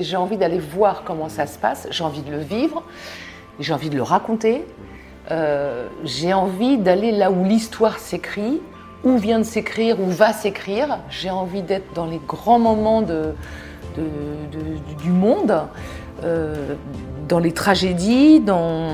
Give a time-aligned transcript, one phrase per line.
[0.00, 2.84] J'ai envie d'aller voir comment ça se passe, j'ai envie de le vivre,
[3.58, 4.64] j'ai envie de le raconter,
[5.32, 8.60] euh, j'ai envie d'aller là où l'histoire s'écrit,
[9.02, 11.00] où vient de s'écrire, où va s'écrire.
[11.10, 13.10] J'ai envie d'être dans les grands moments du
[15.10, 15.62] monde,
[16.22, 16.76] euh,
[17.26, 18.92] dans les tragédies, dans,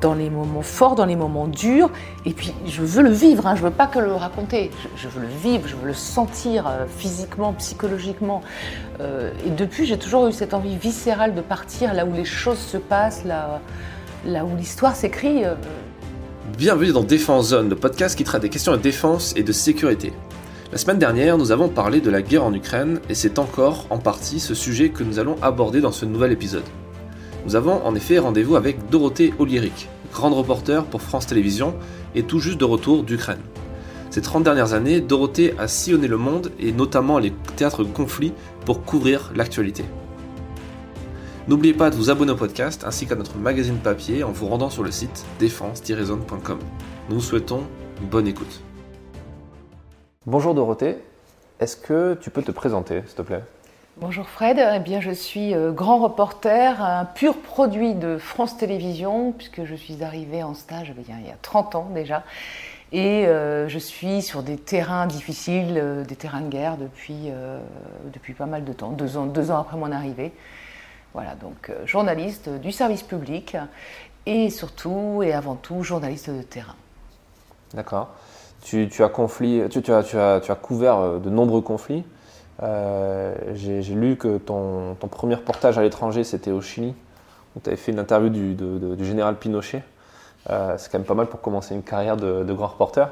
[0.00, 1.90] dans les moments forts, dans les moments durs.
[2.24, 4.70] Et puis, je veux le vivre, hein, je veux pas que le raconter.
[4.96, 8.42] Je, veux le vivre, je veux le sentir euh, physiquement, psychologiquement.
[9.00, 12.58] Euh, et depuis, j'ai toujours eu cette envie viscérale de partir là où les choses
[12.58, 13.60] se passent, là,
[14.24, 15.44] là où l'histoire s'écrit.
[15.44, 15.54] Euh.
[16.56, 20.12] Bienvenue dans Défense Zone, le podcast qui traite des questions de défense et de sécurité.
[20.72, 23.98] La semaine dernière, nous avons parlé de la guerre en Ukraine et c'est encore en
[23.98, 26.64] partie ce sujet que nous allons aborder dans ce nouvel épisode.
[27.46, 31.76] Nous avons en effet rendez-vous avec Dorothée Oliéric, grande reporter pour France Télévisions
[32.16, 33.38] et tout juste de retour d'Ukraine.
[34.10, 38.32] Ces 30 dernières années, Dorothée a sillonné le monde et notamment les théâtres de conflits
[38.64, 39.84] pour couvrir l'actualité.
[41.46, 44.68] N'oubliez pas de vous abonner au podcast ainsi qu'à notre magazine papier en vous rendant
[44.68, 46.58] sur le site défense-zone.com.
[47.08, 47.62] Nous vous souhaitons
[48.02, 48.60] une bonne écoute.
[50.26, 50.96] Bonjour Dorothée,
[51.60, 53.44] est-ce que tu peux te présenter s'il te plaît?
[53.98, 59.32] Bonjour Fred, eh bien, je suis euh, grand reporter, un pur produit de France Télévisions,
[59.32, 62.22] puisque je suis arrivée en stage eh il y a 30 ans déjà.
[62.92, 67.30] Et euh, je suis sur des terrains difficiles, euh, des terrains de guerre depuis,
[68.12, 70.32] depuis pas mal de temps, deux ans, après mon arrivée.
[71.14, 73.56] Voilà, donc journaliste du service public
[74.26, 76.76] et surtout et avant tout journaliste de terrain.
[77.72, 78.10] D'accord.
[78.62, 79.08] Tu as
[80.54, 82.04] couvert de nombreux conflits.
[82.62, 86.94] Euh, j'ai lu que ton, premier reportage à l'étranger, c'était au Chili,
[87.54, 89.82] où tu avais fait une interview du, général Pinochet.
[90.50, 93.10] Euh, c'est quand même pas mal pour commencer une carrière de, grand reporter.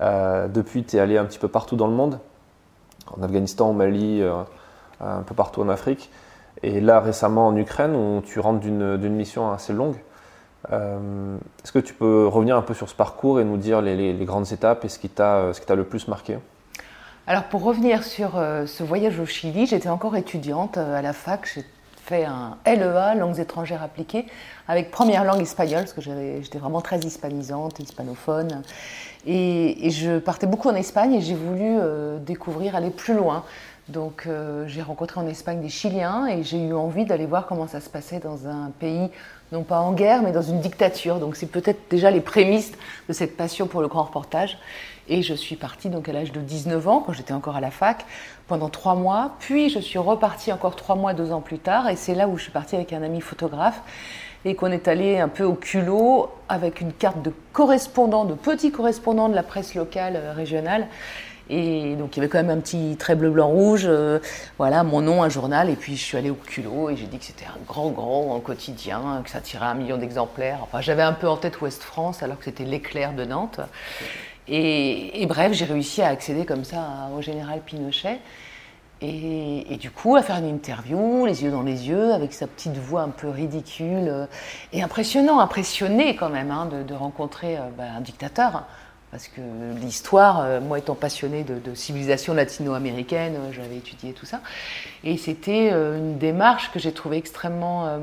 [0.00, 2.18] Euh, depuis, tu es allé un petit peu partout dans le monde,
[3.16, 4.22] en Afghanistan, au Mali,
[5.00, 6.10] un peu partout en Afrique.
[6.62, 9.96] Et là, récemment en Ukraine, où tu rentres d'une mission assez longue.
[10.70, 14.52] Est-ce que tu peux revenir un peu sur ce parcours et nous dire les grandes
[14.52, 16.38] étapes et ce qui t'a le plus marqué?
[17.28, 21.12] Alors pour revenir sur euh, ce voyage au Chili, j'étais encore étudiante euh, à la
[21.12, 21.64] fac, j'ai
[22.04, 24.26] fait un LEA, langues étrangères appliquées,
[24.68, 28.62] avec première langue espagnole, parce que j'étais vraiment très hispanisante, hispanophone.
[29.26, 33.42] Et, je partais beaucoup en Espagne et j'ai voulu euh, découvrir, aller plus loin.
[33.88, 34.28] Donc
[34.66, 37.88] j'ai rencontré en Espagne des Chiliens et j'ai eu envie d'aller voir comment ça se
[37.88, 39.10] passait dans un pays,
[39.52, 41.20] non pas en guerre, mais dans une dictature.
[41.20, 42.72] Donc c'est peut-être déjà les prémices
[43.08, 44.58] de cette passion pour le grand reportage.
[45.08, 47.70] Et je suis partie donc à l'âge de 19 ans, quand j'étais encore à la
[47.70, 48.04] fac,
[48.48, 49.36] pendant trois mois.
[49.38, 51.88] Puis je suis repartie encore trois mois, deux ans plus tard.
[51.88, 53.80] Et c'est là où je suis partie avec un ami photographe
[54.44, 58.70] et qu'on est allé un peu au culot avec une carte de correspondant, de petit
[58.70, 60.86] correspondant de la presse locale euh, régionale.
[61.48, 64.18] Et donc il y avait quand même un petit trait bleu, blanc, rouge, euh,
[64.58, 67.18] voilà, mon nom, un journal, et puis je suis allée au culot et j'ai dit
[67.18, 70.58] que c'était un grand, grand quotidien, que ça tirait un million d'exemplaires.
[70.62, 73.60] Enfin, j'avais un peu en tête Ouest France alors que c'était l'éclair de Nantes.
[74.48, 78.20] Et, bref, j'ai réussi à accéder comme ça au général Pinochet.
[79.02, 82.78] Et, du coup, à faire une interview, les yeux dans les yeux, avec sa petite
[82.78, 84.26] voix un peu ridicule euh,
[84.72, 88.64] et impressionnant, impressionné quand même hein, de, rencontrer euh, bah, un dictateur.
[89.10, 89.40] Parce que
[89.80, 94.40] l'histoire, euh, moi étant passionnée de, civilisation latino-américaine, j'avais étudié tout ça.
[95.04, 97.98] Et c'était une démarche que j'ai trouvée extrêmement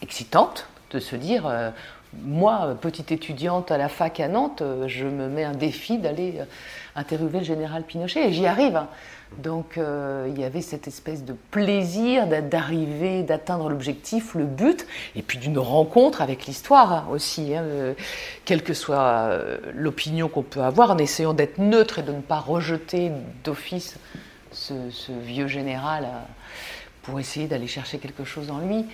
[0.00, 1.44] excitante, de se dire
[2.22, 6.34] moi, petite étudiante à la fac à Nantes, euh, je me mets un défi d'aller
[6.38, 6.44] euh,
[6.94, 8.76] interviewer le général Pinochet et j'y arrive.
[8.76, 8.88] Hein.
[9.38, 14.86] Donc euh, il y avait cette espèce de plaisir d'arriver, d'atteindre l'objectif, le but,
[15.16, 17.64] et puis d'une rencontre avec l'histoire hein, aussi, hein,
[18.44, 19.30] quelle que soit
[19.74, 23.10] l'opinion qu'on peut avoir, en essayant d'être neutre et de ne pas rejeter
[23.42, 23.98] d'office
[24.52, 24.72] ce,
[25.22, 26.06] vieux général
[27.02, 28.86] pour essayer d'aller chercher quelque chose en lui.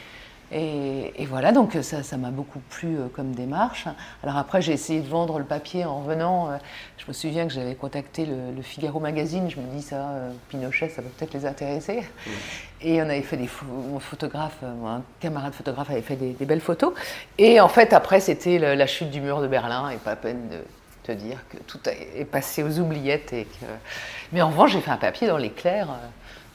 [0.53, 3.87] Et, voilà, donc ça, ça m'a beaucoup plu euh, comme démarche.
[4.25, 6.51] Alors après, j'ai essayé de vendre le papier en revenant.
[6.51, 6.57] Euh,
[6.99, 9.49] je me souviens que j'avais contacté le, Figaro Magazine.
[9.49, 12.03] Je me dis, ça, euh, Pinochet, ça va peut-être les intéresser.
[12.81, 16.95] Et on avait fait des mon photographe, un camarade photographe avait fait des, belles photos.
[17.39, 20.49] Et en fait, après, c'était la chute du mur de Berlin, et pas à peine
[20.49, 20.65] de
[21.05, 23.33] te dire que tout est passé aux oubliettes.
[23.33, 23.67] Et que...
[24.33, 25.89] Mais en revanche, j'ai fait un papier dans l'éclair.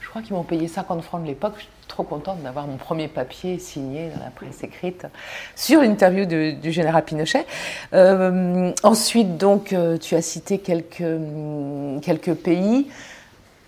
[0.00, 3.58] Je crois qu'ils m'ont payé 50 francs de l'époque trop contente d'avoir mon premier papier
[3.58, 5.06] signé dans la presse écrite
[5.54, 7.46] sur l'interview du général Pinochet.
[7.94, 12.88] Euh, ensuite, donc, euh, tu as cité quelques, mm, quelques pays.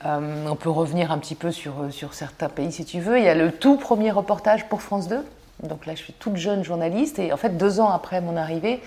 [0.07, 3.19] Euh, on peut revenir un petit peu sur, sur certains pays si tu veux.
[3.19, 5.25] Il y a le tout premier reportage pour France 2
[5.65, 8.81] Donc là, je suis toute jeune journaliste et en fait, deux ans après mon arrivée,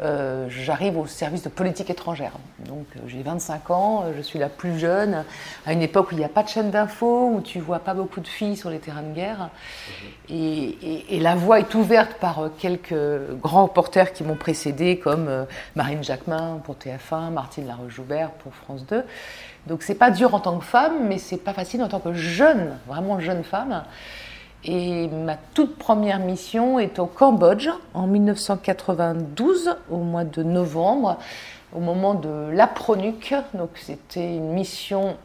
[0.00, 2.32] euh, j'arrive au service de politique étrangère.
[2.66, 5.24] Donc euh, j'ai 25 ans, euh, je suis la plus jeune,
[5.66, 7.94] à une époque où il n'y a pas de chaîne d'infos, où tu vois pas
[7.94, 9.50] beaucoup de filles sur les terrains de guerre.
[10.28, 12.94] Et, la voie est ouverte par quelques
[13.40, 19.04] grands reporters qui m'ont précédé, comme Marine Jacquemin pour TF1, Martine Laroche-Joubert pour France 2.
[19.66, 22.12] Donc c'est pas dur en tant que femme, mais c'est pas facile en tant que
[22.12, 23.84] jeune, vraiment jeune femme.
[24.66, 31.18] Et ma toute première mission est au Cambodge en 1992, au mois de novembre,
[31.74, 33.34] au moment de l'APRONUC.
[33.52, 35.16] Donc c'était une mission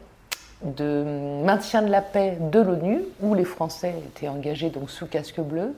[0.62, 5.40] de maintien de la paix de l'ONU, où les Français étaient engagés donc sous casque
[5.40, 5.74] bleu,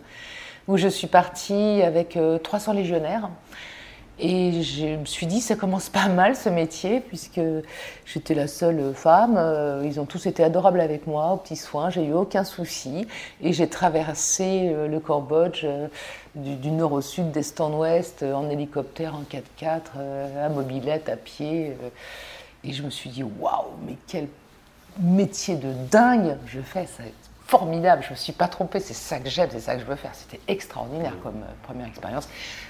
[0.67, 3.29] où je suis partie avec 300 euh, légionnaires.
[4.19, 7.41] Et je me suis dit, ça commence pas mal ce métier, puisque
[8.05, 9.37] j'étais la seule femme.
[9.39, 13.07] Euh, ils ont tous été adorables avec moi, aux petits soins, j'ai eu aucun souci.
[13.41, 15.89] Et j'ai traversé euh, le Cambodge euh,
[16.35, 19.99] du, nord au sud, d'est en ouest, en hélicoptère, en 4x4,
[20.41, 21.77] à mobilette, à pied.
[22.65, 24.29] Et je me suis dit, waouh, mais quel
[25.01, 27.03] métier de dingue je fais, ça
[27.53, 29.85] formidable, je ne me suis pas trompée, c'est ça que j'aime, c'est ça que je
[29.85, 30.15] veux faire.
[30.15, 32.27] C'était extraordinaire comme euh, première expérience.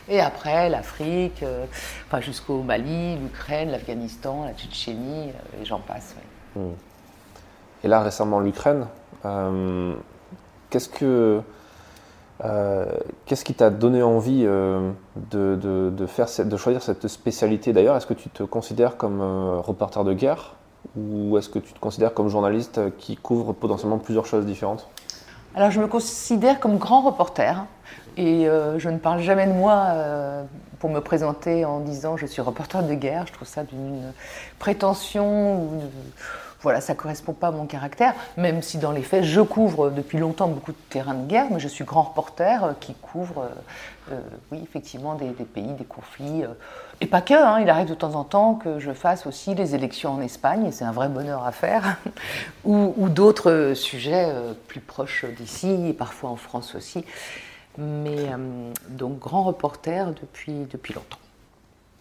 [0.08, 1.66] Et après, l'Afrique, euh,
[2.08, 6.16] enfin, jusqu'au Mali, l'Ukraine, l'Afghanistan, la Tchétchénie, euh, et j'en passe.
[6.56, 6.72] Hmm.
[7.84, 8.88] Et là, récemment, l'Ukraine,
[10.70, 11.40] qu'est-ce que.
[13.26, 14.94] Qu'est-ce qui t'a donné envie de,
[15.30, 17.72] de, faire, de choisir cette spécialité?
[17.72, 19.20] D'ailleurs Est-ce que tu te considères comme
[19.60, 20.56] reporter de guerre?
[20.96, 24.88] Ou est-ce que tu te considères comme journaliste qui couvre potentiellement plusieurs choses différentes?
[25.54, 27.66] Alors je me considère comme grand reporter
[28.16, 30.44] et euh, je ne parle jamais de moi euh,
[30.78, 33.26] pour me présenter en disant je suis reporter de guerre.
[33.26, 34.12] Je trouve ça d'une
[34.58, 35.68] prétention
[36.62, 40.18] voilà, ça correspond pas à mon caractère, même si dans les faits, je couvre depuis
[40.18, 43.40] longtemps beaucoup de terrains de guerre, mais je suis grand reporter euh, qui couvre,
[44.10, 44.20] euh, euh,
[44.52, 46.44] oui, effectivement, des, pays, des conflits.
[47.00, 49.74] et pas que, hein, il arrive de temps en temps que je fasse aussi les
[49.74, 51.96] élections en Espagne, et c'est un vrai bonheur à faire,
[52.64, 54.32] ou, d'autres sujets
[54.68, 57.04] plus proches d'ici, et parfois en France aussi.
[57.78, 58.28] Mais
[58.90, 61.18] donc, grand reporter depuis, depuis longtemps.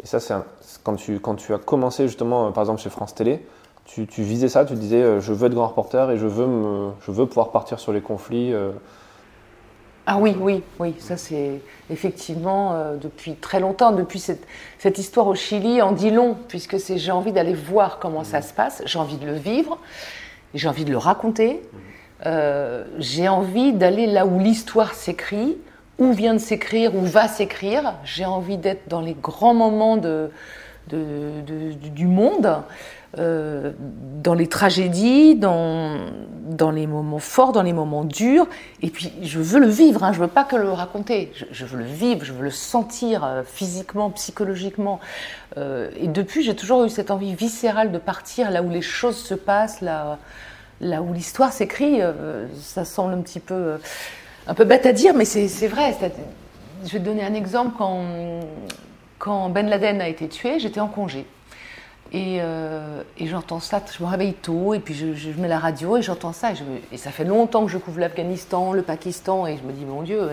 [0.03, 0.33] Et ça, c'est
[0.83, 3.45] quand, tu, quand tu as commencé justement, par exemple, chez France Télé,
[3.93, 6.91] tu, visais ça, tu disais euh, je veux être grand reporter et je veux, me,
[7.05, 8.53] je veux pouvoir partir sur les conflits.
[8.53, 8.71] Euh.
[10.05, 14.47] Ah oui, oui, oui, ça c'est effectivement euh, depuis très longtemps, depuis cette,
[14.79, 18.39] cette, histoire au Chili en dit long, puisque c'est j'ai envie d'aller voir comment ça
[18.39, 18.43] mmh.
[18.43, 19.77] se passe, j'ai envie de le vivre,
[20.53, 21.61] j'ai envie de le raconter,
[22.23, 22.29] mmh.
[22.97, 25.57] j'ai envie d'aller là où l'histoire s'écrit,
[25.99, 30.31] où vient de s'écrire, où va s'écrire, j'ai envie d'être dans les grands moments de,
[30.89, 32.63] de, du monde.
[33.19, 33.73] Euh,
[34.23, 35.97] dans les tragédies, dans,
[36.47, 38.47] dans les moments forts, dans les moments durs.
[38.81, 41.33] Et puis, je veux le vivre, hein, je ne veux pas que le raconter.
[41.51, 45.01] Je, veux le vivre, je veux le sentir euh, physiquement, psychologiquement.
[45.57, 49.17] Euh, et depuis, j'ai toujours eu cette envie viscérale de partir là où les choses
[49.17, 50.17] se passent, là,
[50.79, 51.99] là où l'histoire s'écrit.
[52.61, 53.75] ça semble un petit peu,
[54.47, 55.97] un peu bête à dire, mais c'est vrai.
[56.85, 57.73] Je vais te donner un exemple.
[57.77, 58.05] Quand,
[59.19, 61.25] quand Ben Laden a été tué, j'étais en congé.
[62.13, 66.01] Euh, et, j'entends ça, je me réveille tôt, et puis je, mets la radio et
[66.01, 66.49] j'entends ça.
[66.91, 70.01] Et, ça fait longtemps que je couvre l'Afghanistan, le Pakistan, et je me dis, mon
[70.01, 70.29] Dieu,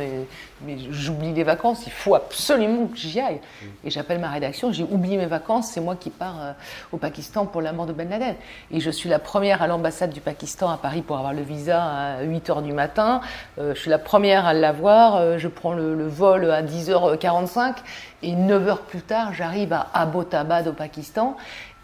[0.62, 3.40] mais j'oublie les vacances, il faut absolument que j'y aille.
[3.84, 6.52] Et j'appelle ma rédaction, j'ai oublié mes vacances, c'est moi qui pars euh,
[6.92, 8.34] au Pakistan pour la mort de Ben Laden.
[8.72, 11.82] Et je suis la première à l'ambassade du Pakistan à Paris pour avoir le visa
[11.82, 13.20] à 8 h du matin.
[13.58, 17.76] Euh, je suis la première à l'avoir, je prends le, le, vol à 10h45,
[18.22, 21.36] et 9 heures plus tard, j'arrive à Abbottabad au Pakistan.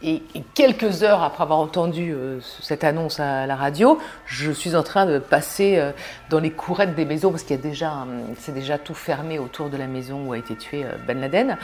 [0.06, 4.82] Et, quelques heures après avoir entendu euh, cette annonce à la radio, je suis en
[4.82, 5.92] train de passer euh,
[6.28, 8.06] dans les courettes des maisons parce qu'il y a déjà,
[8.38, 11.56] c'est déjà tout fermé autour de la maison où a été tué euh, Ben Laden.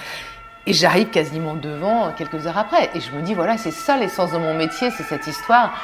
[0.67, 2.91] Et j'arrive quasiment devant quelques heures après.
[2.95, 5.75] Et je me dis, voilà, c'est ça l'essence de mon métier, c'est cette histoire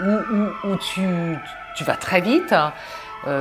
[0.00, 1.38] où, où, tu,
[1.76, 2.54] tu, vas très vite.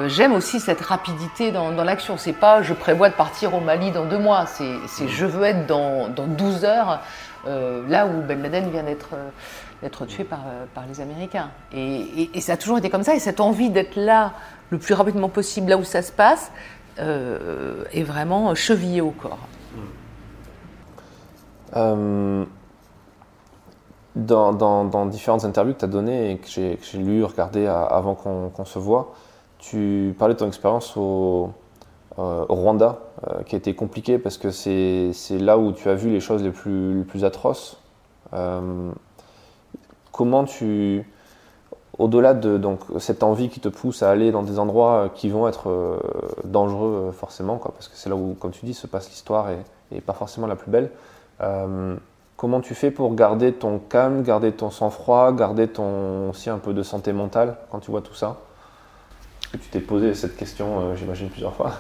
[0.08, 2.18] J'aime aussi cette rapidité dans, dans l'action.
[2.18, 5.66] C'est pas je prévois de partir au Mali dans deux mois, c'est je veux être
[5.66, 6.98] dans, dans 12 heures euh,
[7.46, 11.50] là où Ben Laden vient d'être euh, tué par, euh, par, les Américains.
[11.74, 14.34] Et, ça a toujours été comme ça, et cette envie d'être là
[14.70, 16.52] le plus rapidement possible, là où ça se passe,
[16.98, 19.48] est vraiment chevillée au corps.
[24.16, 28.80] Dans, différentes interviews que tu as données et que j'ai lues, regardées avant qu'on se
[28.80, 29.14] voit,
[29.60, 31.52] tu parlais de ton expérience au,
[32.18, 33.15] Rwanda, euh,
[33.46, 36.52] qui a été compliqué parce que c'est là où tu as vu les choses les
[36.52, 37.78] plus, les plus atroces.
[38.34, 38.92] Euh,
[40.12, 41.06] comment tu.
[41.98, 45.48] au-delà de donc, cette envie qui te pousse à aller dans des endroits qui vont
[45.48, 46.00] être
[46.44, 49.58] dangereux forcément, quoi, parce que c'est là où, comme tu dis, se passe l'histoire et,
[49.92, 50.92] et, pas forcément la plus belle.
[52.38, 56.74] comment tu fais pour garder ton calme, garder ton sang-froid, garder ton, aussi un peu
[56.74, 58.38] de santé mentale quand tu vois tout ça?
[59.52, 61.72] Tu t'es posé cette question, j'imagine, plusieurs fois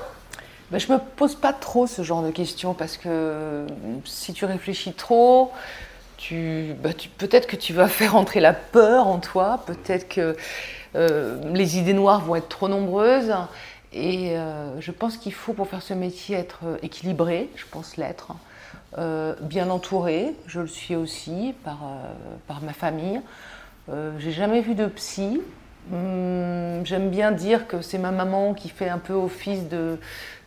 [0.71, 3.65] ben, Je me pose pas trop ce genre de questions parce que
[4.05, 5.51] si tu réfléchis trop,
[6.17, 6.75] tu,
[7.17, 10.35] peut-être que tu vas faire entrer la peur en toi, peut-être que
[10.95, 13.33] euh, les idées noires vont être trop nombreuses.
[13.93, 18.33] Et euh, je pense qu'il faut pour faire ce métier être équilibré, je pense l'être,
[18.97, 21.79] euh, bien entouré, je le suis aussi par,
[22.47, 23.21] par ma famille.
[24.17, 25.41] J'ai jamais vu de psy.
[25.91, 29.99] Hum, j'aime bien dire que c'est ma maman qui fait un peu office de,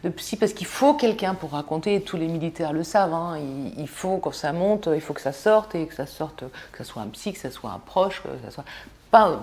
[0.04, 2.00] de psy parce qu'il faut quelqu'un pour raconter.
[2.00, 3.14] Tous les militaires le savent.
[3.14, 3.38] Hein.
[3.76, 6.78] il, faut quand ça monte, il faut que ça sorte et que ça sorte, que
[6.78, 8.64] ce soit un psy, que ce soit un proche, que ce soit
[9.10, 9.40] pas,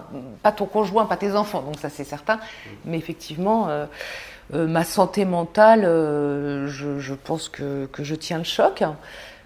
[0.56, 1.62] ton conjoint, pas tes enfants.
[1.62, 2.40] Donc ça c'est certain.
[2.86, 3.70] Mais effectivement.
[3.70, 3.86] Euh,
[4.54, 8.84] euh, ma santé mentale, euh, je, pense que, je tiens le choc.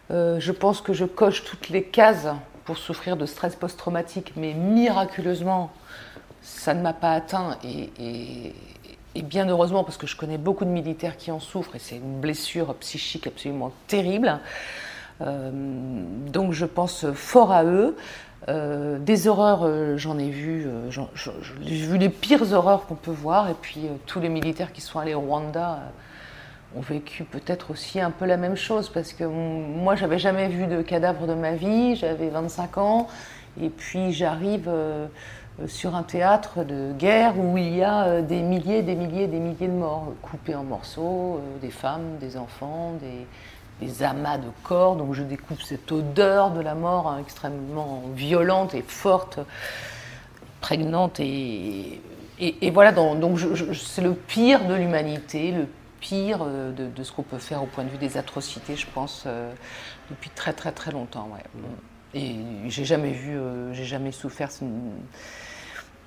[0.10, 2.28] je pense que je coche toutes les cases
[2.66, 5.72] pour souffrir de stress post-traumatique, mais miraculeusement,
[6.42, 8.54] ça ne m'a pas atteint et,
[9.24, 12.20] bien heureusement, parce que je connais beaucoup de militaires qui en souffrent, et c'est une
[12.22, 14.40] blessure psychique absolument terrible.
[15.22, 15.52] Euh,
[16.32, 17.98] donc je pense fort à eux.
[18.48, 23.50] Euh, des horreurs, euh, j'en ai vu, j'ai vu les pires horreurs qu'on peut voir,
[23.50, 25.80] et puis tous les militaires qui sont allés au Rwanda
[26.76, 30.68] ont vécu peut-être aussi un peu la même chose, parce que moi j'avais jamais vu
[30.68, 33.08] de cadavre de ma vie, j'avais 25 ans,
[33.62, 34.72] et puis j'arrive
[35.68, 39.40] sur un théâtre de guerre où il y a euh, des milliers, des milliers, des
[39.40, 43.26] milliers de morts coupés en morceaux, euh, des femmes, des enfants, des,
[44.04, 44.96] amas de corps.
[44.96, 49.40] Donc je découvre cette odeur de la mort hein, extrêmement violente et forte,
[50.62, 51.20] prégnante.
[51.20, 52.02] Et,
[52.40, 53.40] et, voilà, donc,
[53.74, 55.68] c'est le pire de l'humanité, le
[56.00, 59.28] pire de, ce qu'on peut faire au point de vue des atrocités, je pense,
[60.10, 61.30] depuis très très très longtemps.
[62.14, 62.36] Et
[62.68, 63.38] j'ai jamais vu,
[63.74, 64.52] j'ai jamais souffert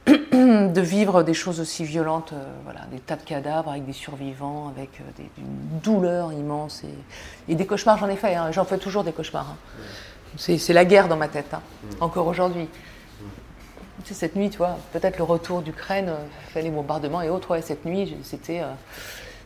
[0.06, 4.72] de vivre des choses aussi violentes, euh, voilà, des tas de cadavres avec des survivants,
[4.76, 6.82] avec euh, des, une douleur immense
[7.48, 7.98] et, des cauchemars.
[7.98, 9.46] J'en ai fait, hein, j'en fais toujours des cauchemars.
[9.50, 10.36] Hein.
[10.36, 12.02] C'est la guerre dans ma tête, hein, mm.
[12.02, 12.68] encore aujourd'hui.
[14.04, 17.52] Cette nuit, tu vois, peut-être le retour d'Ukraine, euh, les bombardements et autres.
[17.52, 18.62] Ouais, cette nuit, c'était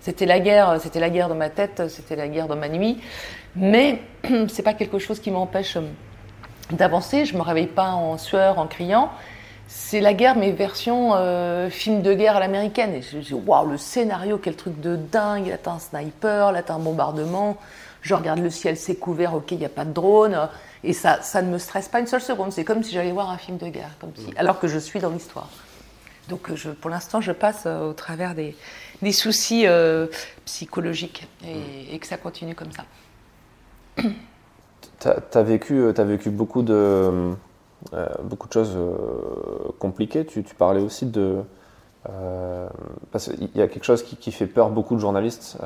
[0.01, 2.99] c'était la guerre, c'était la guerre dans ma tête, c'était la guerre dans ma nuit.
[3.55, 4.01] Mais
[4.49, 5.77] c'est pas quelque chose qui m'empêche
[6.71, 7.27] d'avancer.
[7.27, 9.11] Je me réveille pas en sueur, en criant
[9.68, 12.94] c'est la guerre, mais version euh, film de guerre à l'américaine.
[12.94, 15.49] Et je dis, waouh, le scénario, quel truc de dingue.
[15.49, 17.56] Là, t'as un sniper, là, t'as un bombardement.
[18.02, 20.49] Je regarde le ciel, c'est couvert, ok, il n'y a pas de drone.
[20.85, 22.52] Et ça, ça ne me stresse pas une seule seconde.
[22.52, 25.00] C'est comme si j'allais voir un film de guerre, comme si, alors que je suis
[25.00, 25.49] dans l'histoire.
[26.28, 28.56] Donc, je, pour l'instant, je passe euh, au travers des,
[29.02, 30.06] des soucis euh,
[30.44, 32.85] psychologiques et, et, que ça continue comme ça.
[35.00, 37.32] Tu as, vécu, as vécu beaucoup de euh,
[38.23, 40.25] beaucoup de choses euh, compliquées.
[40.25, 41.37] Tu, parlais aussi de.
[42.09, 42.69] Euh,
[43.11, 45.59] parce qu'il y a quelque chose qui, fait peur beaucoup de journalistes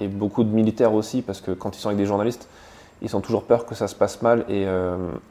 [0.00, 2.48] et, beaucoup de militaires aussi, parce que quand ils sont avec des journalistes,
[3.02, 4.44] ils ont toujours peur que ça se passe mal.
[4.48, 4.66] Et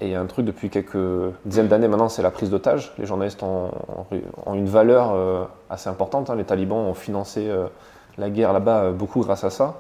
[0.02, 0.98] il y a un truc depuis quelques
[1.46, 2.94] dizaines d'années maintenant, c'est la prise d'otages.
[2.98, 3.70] Les journalistes ont,
[4.54, 6.30] une valeur assez importante.
[6.30, 6.36] Hein.
[6.36, 7.52] Les talibans ont financé
[8.18, 9.76] la guerre là-bas beaucoup grâce à ça.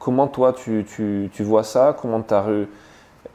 [0.00, 1.96] comment toi tu, tu, tu vois ça?
[2.00, 2.44] Comment tu as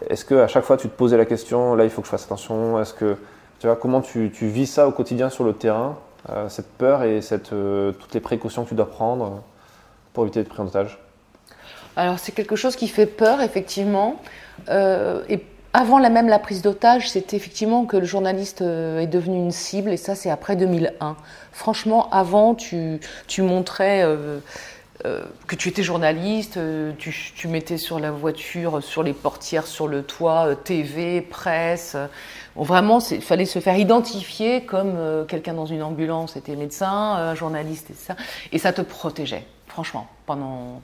[0.09, 2.11] est-ce que à chaque fois tu te posais la question, là il faut que je
[2.11, 3.17] fasse attention Est-ce que
[3.59, 5.97] tu vois comment tu, vis ça au quotidien sur le terrain,
[6.29, 7.19] euh, cette peur et
[7.53, 9.43] euh, toutes les précautions que tu dois prendre
[10.13, 10.99] pour éviter d'être pris en otage?
[11.95, 14.19] Alors c'est quelque chose qui fait peur effectivement.
[14.69, 19.51] Euh, et avant même la prise d'otage, c'était effectivement que le journaliste est devenu une
[19.51, 21.15] cible et ça c'est après 2001.
[21.53, 22.99] Franchement, avant tu,
[23.37, 24.05] montrais
[25.47, 30.03] que tu étais journaliste, euh, tu, mettais sur la voiture, sur les portières, sur le
[30.03, 31.95] toit, euh, TV, presse.
[32.55, 37.93] vraiment, il fallait se faire identifier comme quelqu'un dans une ambulance était médecin, journaliste et
[37.93, 38.15] ça.
[38.51, 40.07] Et ça te protégeait, franchement.
[40.25, 40.81] Pendant,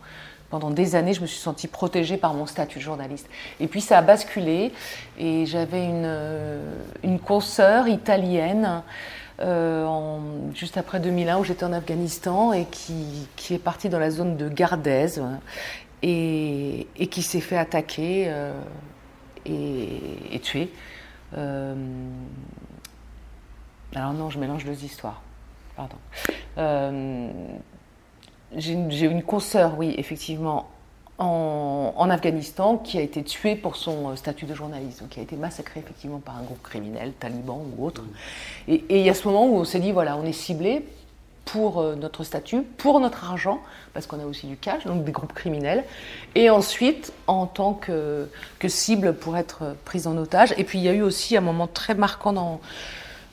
[0.50, 3.28] pendant des années, je me suis sentie protégée par mon statut de journaliste.
[3.60, 4.72] Et puis ça a basculé
[5.20, 6.62] et j'avais une,
[7.04, 8.84] une consoeur italienne
[9.40, 14.36] euh, juste après 2001 où j'étais en Afghanistan et qui, est parti dans la zone
[14.36, 15.20] de Gardez
[16.02, 18.60] et, qui s'est fait attaquer euh,
[19.46, 20.00] et,
[20.32, 20.72] et, tuer.
[21.36, 21.76] Euh,
[23.94, 25.22] alors non, je mélange deux histoires.
[25.76, 25.98] Pardon.
[28.56, 30.70] J'ai une, une consoeur, oui, effectivement,
[31.18, 35.36] en, Afghanistan qui a été tué pour son statut de journaliste, donc qui a été
[35.36, 38.04] massacré effectivement par un groupe criminel, taliban ou autre.
[38.68, 40.86] Et, il y a ce moment où on s'est dit voilà, on est ciblé
[41.46, 43.62] pour notre statut, pour notre argent,
[43.94, 45.86] parce qu'on a aussi du cash, donc des groupes criminels,
[46.36, 50.54] et ensuite en tant que, que cible pour être prise en otage.
[50.58, 52.60] Et puis il y a eu aussi un moment très marquant dans,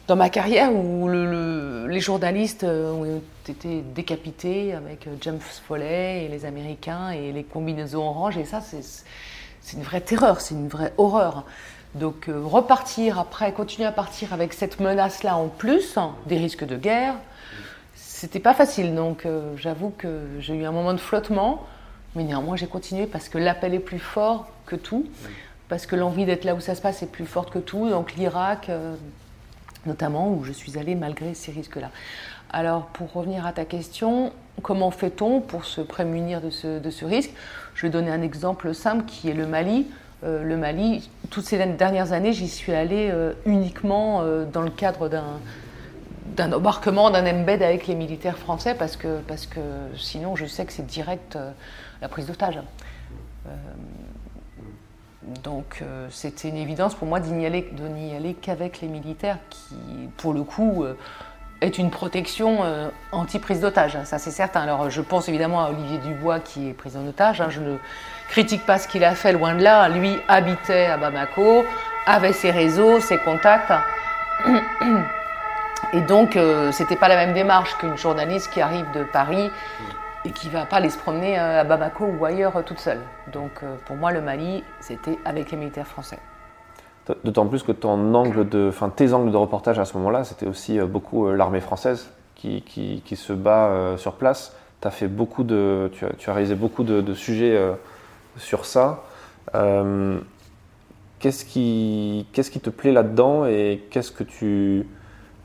[0.06, 6.28] dans ma carrière où les journalistes euh, ont été décapités avec euh, James Foley et
[6.28, 8.36] les Américains et les combinaisons oranges.
[8.36, 11.44] Et ça, c'est une vraie terreur, c'est une vraie horreur.
[11.94, 16.64] Donc euh, repartir après, continuer à partir avec cette menace-là en plus, hein, des risques
[16.64, 17.14] de guerre,
[17.94, 18.94] c'était pas facile.
[18.94, 21.66] Donc j'avoue que j'ai eu un moment de flottement,
[22.14, 25.06] mais néanmoins j'ai continué parce que l'appel est plus fort que tout,
[25.68, 27.88] parce que l'envie d'être là où ça se passe est plus forte que tout.
[27.88, 28.70] Donc l'Irak
[29.86, 31.90] notamment où je suis allée malgré ces risques-là.
[32.50, 37.32] Alors pour revenir à ta question, comment fait-on pour se prémunir de ce, risque?
[37.74, 39.88] Je vais donner un exemple simple qui est le Mali.
[40.22, 44.70] Euh, le Mali, toutes ces dernières années, j'y suis allée euh, uniquement euh, dans le
[44.70, 49.60] cadre d'un embarquement, d'un embed avec les militaires français, parce que, parce que
[49.96, 51.36] sinon je sais que c'est direct
[52.00, 52.60] la prise d'otage.
[55.42, 59.76] Donc euh, c'était une évidence pour moi de n'y aller, qu'avec les militaires, qui
[60.18, 60.94] pour le coup euh,
[61.60, 64.60] est une protection euh, anti-prise d'otage, ça c'est certain.
[64.60, 67.48] Alors je pense évidemment à Olivier Dubois qui est pris en otage, hein.
[67.48, 67.76] je ne
[68.28, 69.88] critique pas ce qu'il a fait, loin de là.
[69.88, 71.64] Lui habitait à Bamako,
[72.06, 73.72] avait ses réseaux, ses contacts.
[75.92, 76.36] Et donc,
[76.72, 79.48] c'était pas la même démarche qu'une journaliste qui arrive de Paris
[80.24, 83.00] et qui va pas aller se promener euh, à Bamako ou ailleurs euh, toute seule.
[83.32, 86.18] Donc euh, pour moi, le Mali, c'était avec les militaires français.
[87.22, 92.10] D'autant plus que tes angles de reportage à ce moment-là, c'était aussi beaucoup l'armée française
[92.34, 94.56] qui, se bat sur place.
[94.82, 97.58] As fait beaucoup de, tu, as, réalisé beaucoup de, de sujets
[98.38, 99.02] sur ça.
[101.18, 104.86] qu'est-ce, qui, qu'est-ce qui te plaît là-dedans et qu'est-ce que tu,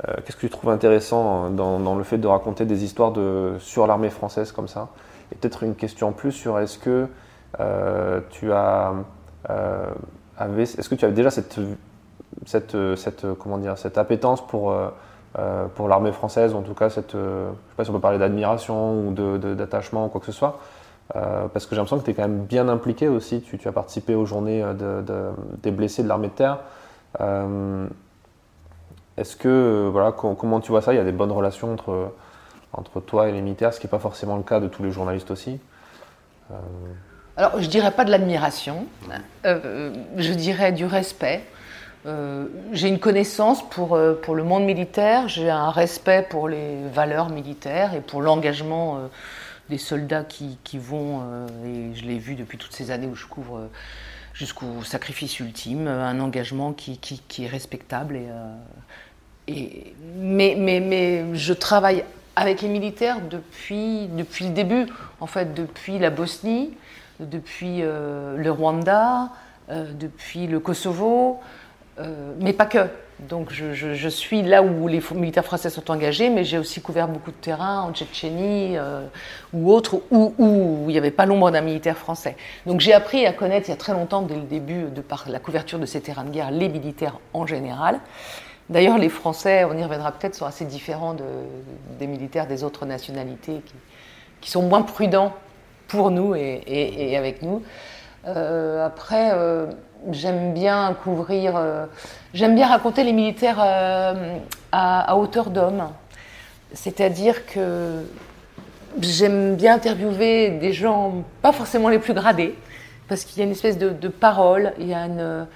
[0.08, 3.86] euh, qu'est-ce que tu trouves intéressant dans, le fait de raconter des histoires de, sur
[3.86, 4.90] l'armée française comme ça?
[5.32, 7.08] Et peut-être une question en plus sur est-ce que
[7.60, 8.94] euh, tu as
[9.50, 9.86] euh,
[10.40, 11.60] est-ce que tu avais déjà cette,
[12.46, 14.74] cette, comment dire, cette appétence pour,
[15.76, 18.00] pour l'armée française, ou en tout cas, cette, je ne sais pas si on peut
[18.00, 20.60] parler d'admiration ou d'attachement ou quoi que ce soit,
[21.14, 24.16] parce que j'ai l'impression que tu es quand même bien impliqué aussi, tu, as participé
[24.16, 25.04] aux journées de,
[25.62, 26.60] des blessés de l'armée de terre.
[29.20, 30.94] Est-ce que, euh, voilà, comment tu vois ça?
[30.94, 32.14] Il y a des bonnes relations entre,
[32.72, 34.92] entre toi et les militaires, ce qui n'est pas forcément le cas de tous les
[34.92, 35.60] journalistes aussi?
[36.52, 36.56] Euh,
[37.36, 38.86] Alors, je dirais pas de l'admiration,
[39.44, 41.44] euh, je dirais du respect.
[42.72, 48.00] j'ai une connaissance pour, le monde militaire, j'ai un respect pour les valeurs militaires et
[48.00, 49.00] pour l'engagement
[49.70, 51.24] des soldats qui, vont,
[51.66, 53.68] et je l'ai vu depuis toutes ces années où je couvre
[54.34, 58.30] jusqu'au sacrifice ultime, un engagement qui, qui, qui est respectable et,
[60.18, 62.04] mais, je travaille
[62.36, 64.88] avec les militaires depuis, le début,
[65.20, 66.72] en fait, depuis la Bosnie,
[67.20, 69.30] depuis euh, le Rwanda,
[69.70, 71.40] euh, depuis le Kosovo,
[72.00, 72.80] euh, mais pas que.
[73.28, 77.10] Donc je, je, suis là où les militaires français sont engagés, mais j'ai aussi couvert
[77.10, 78.78] beaucoup de terrain en Tchétchénie
[79.52, 82.38] ou autre, où, où, il n'y avait pas l'ombre d'un militaire français.
[82.66, 85.26] Donc j'ai appris à connaître il y a très longtemps, dès le début, de par
[85.28, 88.00] la couverture de ces terrains de guerre, les militaires en général.
[88.70, 91.16] D'ailleurs, les Français, on y reviendra peut-être, sont assez différents
[92.00, 93.62] des militaires des autres nationalités
[94.42, 95.34] qui, sont moins prudents
[95.88, 97.64] pour nous et, avec nous.
[98.28, 99.66] Euh, après, euh,
[100.12, 101.86] j'aime bien couvrir, euh,
[102.34, 103.60] j'aime bien raconter les militaires
[104.72, 105.90] à, hauteur d'homme.
[106.74, 108.04] C'est-à-dire que
[109.02, 112.56] j'aime bien interviewer des gens, pas forcément les plus gradés,
[113.08, 115.48] parce qu'il y a une espèce de, de parole, il y a une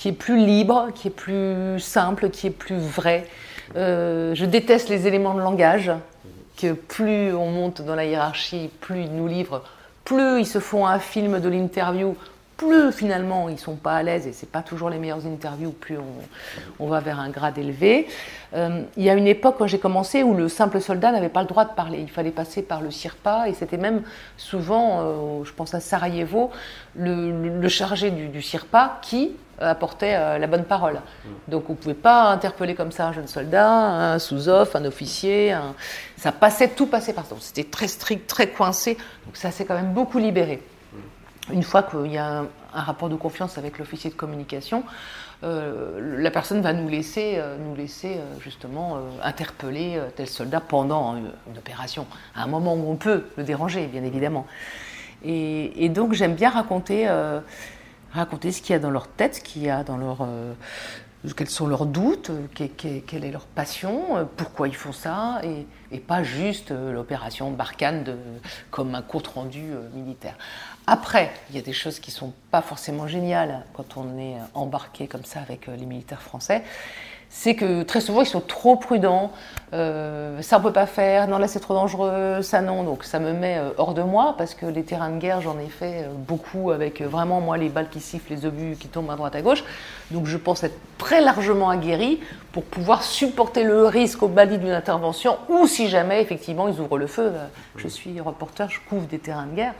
[0.00, 3.26] qui est plus libre, qui est plus simple, qui est plus vrai.
[3.76, 5.92] Euh, je déteste les éléments de langage,
[6.56, 9.62] que plus on monte dans la hiérarchie, plus ils nous livrent,
[10.04, 12.16] plus ils se font un film de l'interview,
[12.60, 13.48] plus finalement.
[13.48, 15.96] Ils sont pas à l'aise et c'est pas toujours les meilleures interviews, plus
[16.78, 18.06] on, va vers un grade élevé.
[18.54, 21.40] Euh, il y a une époque quand j'ai commencé où le simple soldat n'avait pas
[21.40, 24.02] le droit de parler, il fallait passer par le SIRPA et c'était même
[24.36, 26.50] souvent, euh, je pense à Sarajevo,
[26.96, 31.00] le, chargé du, du, SIRPA qui apportait euh, la bonne parole.
[31.48, 35.56] Donc on ne pouvait pas interpeller comme ça un jeune soldat, un sous-off, un officier,
[36.16, 39.94] ça passait, tout passait par C'était très strict, très coincé, donc ça s'est quand même
[39.94, 40.60] beaucoup libéré
[41.52, 44.84] une fois qu'il y a un, rapport de confiance avec l'officier de communication,
[45.42, 51.16] euh, la personne va nous laisser, euh, nous laisser euh, justement interpeller tel soldat pendant
[51.16, 54.46] une, opération, à un moment où on peut le déranger, bien évidemment.
[55.24, 57.08] Et, donc j'aime bien raconter,
[58.12, 60.26] raconter ce qu'il y a dans leur tête, ce qu'il y a dans leur
[61.36, 65.42] quels sont leurs doutes, quelle est leur passion, pourquoi ils font ça,
[65.92, 68.16] et, pas juste l'opération Barkhane
[68.70, 70.36] comme un compte rendu militaire.
[70.92, 75.06] Après, il y a des choses qui sont pas forcément géniales quand on est embarqué
[75.06, 76.64] comme ça avec les militaires français.
[77.28, 79.30] C'est que très souvent ils sont trop prudents,
[79.72, 83.20] euh, ça on peut pas faire, non là c'est trop dangereux, ça non, donc ça
[83.20, 86.06] me met euh, hors de moi parce que les terrains de guerre j'en ai fait
[86.06, 89.36] euh, beaucoup avec vraiment moi les balles qui sifflent, les obus qui tombent à droite
[89.36, 89.62] à gauche,
[90.10, 92.18] donc je pense être très largement aguerri
[92.50, 96.98] pour pouvoir supporter le risque au bali d'une intervention ou si jamais effectivement ils ouvrent
[96.98, 97.30] le feu,
[97.76, 99.74] je suis reporter, je couvre des terrains de guerre,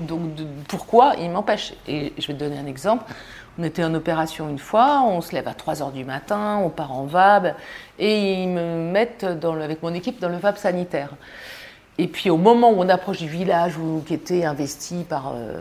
[0.00, 0.20] donc,
[0.68, 3.04] pourquoi ils m'empêchent Et je vais te donner un exemple.
[3.58, 6.68] On était en opération une fois, on se lève à 3 h du matin, on
[6.68, 7.54] part en VAB,
[7.98, 11.10] et ils me mettent avec mon équipe dans le VAB sanitaire.
[11.98, 15.60] Et puis au moment où on approche du village où, qui était investi par, euh,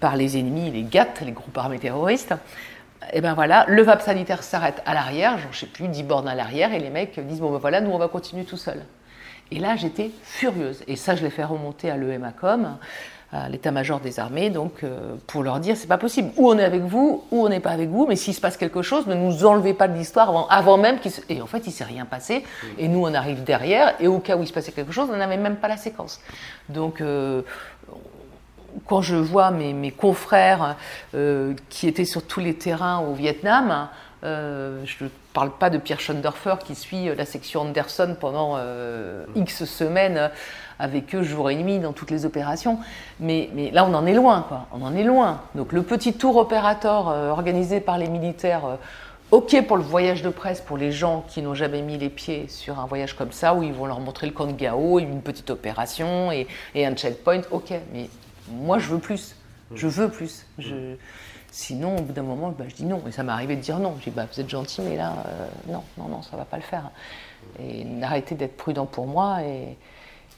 [0.00, 2.34] par les ennemis, les GATT, les groupes armés terroristes,
[3.12, 6.28] et ben voilà, le VAB sanitaire s'arrête à l'arrière, je ne sais plus, 10 bornes
[6.28, 8.82] à l'arrière, et les mecs disent bon ben voilà, nous on va continuer tout seul.
[9.50, 12.78] Et là j'étais furieuse, et ça je l'ai fait remonter à l'EMACOM,
[13.32, 16.30] à l'état-major des armées, donc euh, pour leur dire c'est pas possible.
[16.36, 18.58] Ou on est avec vous, ou on n'est pas avec vous, mais s'il se passe
[18.58, 21.22] quelque chose, ne nous enlevez pas de l'histoire avant, même qu'il se...
[21.30, 22.44] Et en fait, il s'est rien passé,
[22.78, 25.16] et nous on arrive derrière, et au cas où il se passait quelque chose, on
[25.16, 26.20] n'avait même pas la séquence.
[26.68, 27.40] Donc euh,
[28.86, 30.76] quand je vois mes, mes confrères
[31.14, 33.88] euh, qui étaient sur tous les terrains au Vietnam,
[34.24, 38.56] je ne parle pas de Pierre Schoendorfer qui suit la section Anderson pendant
[39.34, 40.30] X semaines
[40.82, 42.78] avec eux jour et nuit dans toutes les opérations.
[43.20, 44.66] Mais, là, on en est loin, quoi.
[44.72, 45.40] On en est loin.
[45.54, 48.76] Donc le petit tour opérateur euh, organisé par les militaires, euh,
[49.30, 52.48] ok pour le voyage de presse pour les gens qui n'ont jamais mis les pieds
[52.48, 55.22] sur un voyage comme ça, où ils vont leur montrer le camp de Gao, une
[55.22, 57.72] petite opération et, un checkpoint, ok.
[57.94, 58.10] Mais
[58.50, 59.36] moi, je veux plus.
[59.72, 60.44] Je veux plus.
[61.52, 63.02] Sinon, au bout d'un moment, bah, je dis non.
[63.06, 63.94] Et ça m'est arrivé de dire non.
[64.00, 66.56] Je dis, bah, vous êtes gentil, mais là, euh, non, non, non, ça va pas
[66.56, 66.90] le faire.
[67.60, 69.38] Et arrêtez d'être prudent pour moi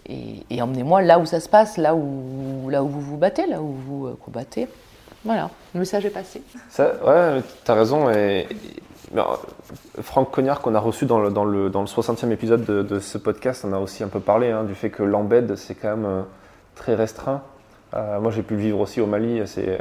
[0.06, 3.60] et, emmenez-moi là où ça se passe, là où, là où vous vous battez, là
[3.60, 4.68] où vous euh, combattez.
[5.24, 6.42] Voilà, le message est passé.
[6.68, 8.10] Ça, ouais, tu as raison.
[8.10, 8.46] Et,
[9.16, 9.22] euh,
[10.02, 13.16] Franck Cognard, qu'on a reçu dans le, dans, le, dans le 60e épisode de, ce
[13.16, 16.04] podcast, on a aussi un peu parlé hein, du fait que l'embed, c'est quand même
[16.04, 16.22] euh,
[16.74, 17.42] très restreint.
[17.92, 19.40] moi, j'ai pu le vivre aussi au Mali.
[19.46, 19.78] C'est,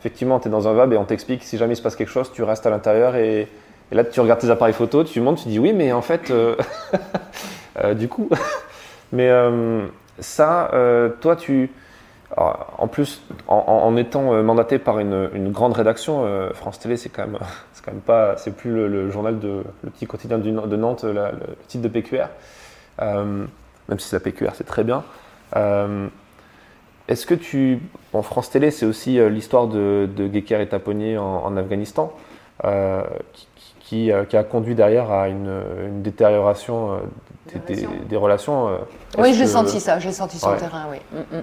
[0.00, 2.10] effectivement, tu es dans un VAB et on t'explique si jamais il se passe quelque
[2.10, 3.48] chose, tu restes à l'intérieur et,
[3.92, 6.32] là, tu regardes tes appareils photo, tu montes, tu dis oui, mais en fait,
[7.94, 8.28] du coup.
[9.12, 9.86] Mais euh,
[10.18, 11.70] ça, euh, toi, tu.
[12.36, 17.38] en plus, en, étant euh, mandaté par une, grande rédaction, France Télé, c'est quand même,
[17.72, 21.30] c'est quand même pas, c'est plus le, journal de, le petit quotidien de Nantes, le
[21.68, 22.28] titre de PQR,
[23.00, 25.04] même si c'est la PQR, c'est très bien.
[27.08, 27.80] Est-ce que tu,
[28.14, 32.14] en France Télé, c'est aussi l'histoire de, de et Taponnier en, Afghanistan,
[33.92, 37.00] qui, a conduit derrière à une, détérioration
[38.08, 38.68] des, relations.
[38.68, 38.76] Euh,
[39.18, 40.98] oui, j'ai senti ça, j'ai senti sur le terrain, oui.
[41.12, 41.42] Mm, mm.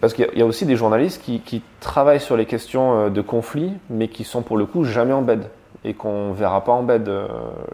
[0.00, 3.72] Parce qu'il y a aussi des journalistes qui, travaillent sur les questions euh, de conflit,
[3.88, 5.44] mais qui sont pour le coup jamais en bed
[5.82, 7.08] et qu'on verra pas en bed.
[7.08, 7.26] Euh,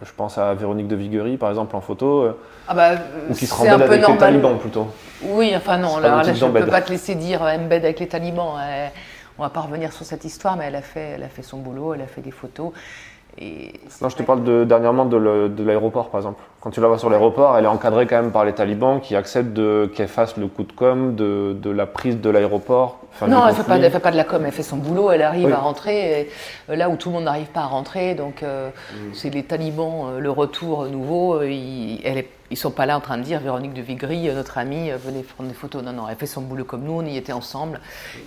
[0.02, 2.28] je pense à Véronique de Viguerie, par exemple, en photo,
[2.68, 2.92] ah bah,
[3.28, 4.86] ou qui se rend avec les talibans plutôt.
[5.22, 8.54] Oui, enfin non, là, je ne peux pas te laisser dire embed avec les talibans.
[9.38, 11.58] on va pas revenir sur cette histoire, mais elle a fait, elle a fait son
[11.58, 12.72] boulot, elle a fait des photos
[14.00, 16.42] non, je te parle de, dernièrement de l'aéroport, par exemple.
[16.60, 19.14] Quand tu la vois sur l'aéroport, elle est encadrée quand même par les talibans qui
[19.14, 19.60] acceptent
[19.92, 22.98] qu'elle fasse le coup de com de, la prise de l'aéroport.
[23.28, 25.22] non, elle ne fait, pas, fait pas de la com, elle fait son boulot, elle
[25.22, 26.28] arrive à rentrer
[26.70, 28.14] euh, là où tout le monde n'arrive pas à rentrer.
[28.14, 29.14] Donc, euh, mm.
[29.14, 31.42] c'est les talibans, euh, le retour nouveau.
[31.42, 32.00] ils,
[32.50, 35.50] ils sont pas là en train de dire Véronique de Vigry, notre amie, venez prendre
[35.50, 35.82] des photos.
[35.82, 37.80] Non, non, elle fait son boulot comme nous, on y était ensemble.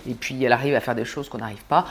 [0.08, 1.84] Et puis, elle arrive à faire des choses qu'on n'arrive pas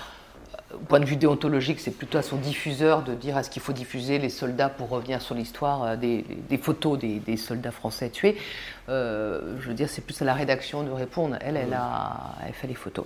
[0.73, 3.73] au point de vue déontologique, c'est plutôt à son diffuseur de dire est-ce qu'il faut
[3.73, 6.23] diffuser les soldats pour revenir sur l'histoire euh, des,
[6.61, 8.37] photos des, soldats français tués.
[8.87, 11.37] Euh, je veux dire, c'est plus à la rédaction de répondre.
[11.41, 13.05] Elle, elle a elle fait les photos.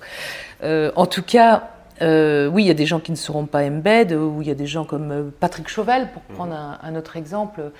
[0.63, 1.69] Euh, en tout cas,
[2.01, 4.55] oui, il y a des gens qui ne seront pas embed, ou il y a
[4.55, 7.71] des gens comme Patrick Chauvel, pour prendre un, autre exemple,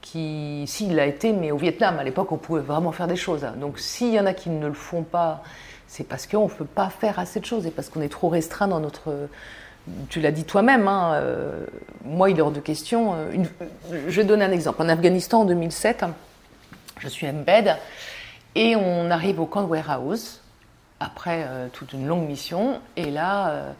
[0.00, 3.46] qui, s'il a été, mais au Vietnam, à l'époque, on pouvait vraiment faire des choses.
[3.60, 5.42] Donc, s'il y en a qui ne le font pas,
[5.88, 8.28] c'est parce qu'on ne peut pas faire assez de choses et parce qu'on est trop
[8.28, 9.28] restreint dans notre.
[10.10, 11.64] Tu l'as dit toi-même, hein, euh,
[12.04, 13.14] moi il est hors de question.
[13.14, 13.48] Euh, une,
[13.90, 14.82] je vais donner un exemple.
[14.82, 16.04] En Afghanistan en 2007,
[16.98, 17.74] je suis embed
[18.54, 20.42] et on arrive au camp de warehouse
[21.00, 23.74] après euh, toute une longue mission et là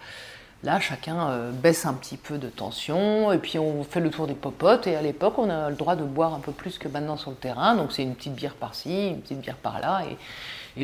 [0.65, 4.35] Là, chacun baisse un petit peu de tension et puis on fait le tour des
[4.35, 4.89] popotes.
[4.89, 7.31] Et à l'époque, on a le droit de boire un peu plus que maintenant sur
[7.31, 7.77] le terrain.
[7.77, 10.03] Donc c'est une petite bière par-ci, une petite bière par-là.
[10.11, 10.17] Et,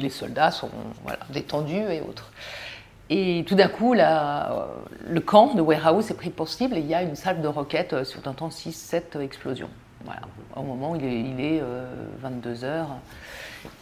[0.00, 0.70] les soldats sont
[1.30, 2.32] détendus et autres.
[3.10, 4.66] Et tout d'un coup, euh,
[5.06, 7.48] le camp de Warehouse est pris pour cible et il y a une salle de
[7.48, 9.68] roquettes euh, sur un temps 6-7 explosions.
[10.04, 10.22] Voilà,
[10.56, 11.62] au moment où il est, il est
[12.22, 12.84] 22h.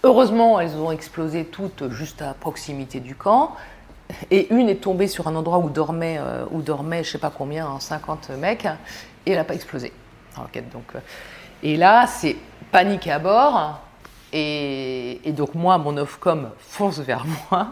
[0.04, 3.56] Heureusement, elles ont explosé toutes juste à proximité du camp.
[4.30, 7.78] Et une est tombée sur un endroit où dormait, euh, où je sais pas combien,
[7.78, 8.66] 50 hein, mecs,
[9.26, 9.92] et elle n'a pas explosé.
[10.72, 11.00] Donc, euh,
[11.62, 12.36] et là, c'est
[12.70, 13.80] panique à bord.
[14.32, 17.68] Et, donc moi, mon Ofcom fonce vers moi.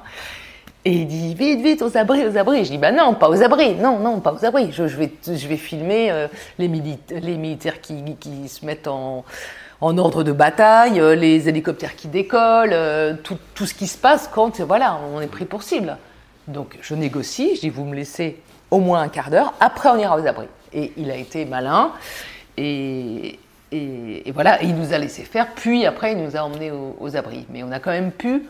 [0.85, 2.65] Et il dit vite, vite, aux abris, aux abris.
[2.65, 4.73] Je dis bah non, pas aux abris, non, non, pas aux abris.
[4.73, 6.27] Je, vais, je vais filmer euh,
[6.59, 9.25] les, militaires qui, se mettent en,
[9.81, 14.99] ordre de bataille, les hélicoptères qui décollent, tout, tout, ce qui se passe quand voilà,
[15.15, 15.99] on est pris pour cible.
[16.49, 19.99] Donc je négocie, je dis vous me laissez au moins un quart d'heure, après on
[19.99, 20.49] ira aux abris.
[20.73, 21.93] Et il a été malin,
[22.57, 23.39] et,
[23.73, 27.47] et, voilà, il nous a laissé faire, puis après il nous a emmenés aux, abris.
[27.51, 28.43] Mais on a quand même pu,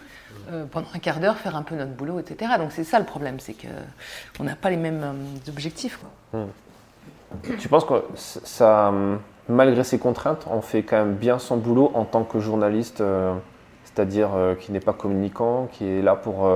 [0.50, 2.52] euh, pendant un quart d'heure, faire un peu notre boulot, etc.
[2.58, 6.00] Donc c'est ça le problème, c'est qu'on n'a pas les mêmes euh, objectifs.
[6.32, 6.46] Hmm.
[7.58, 8.92] Tu penses que ça,
[9.48, 13.34] malgré ces contraintes, on fait quand même bien son boulot en tant que journaliste, euh,
[13.84, 16.50] c'est-à-dire qui n'est pas communicant, qui est là pour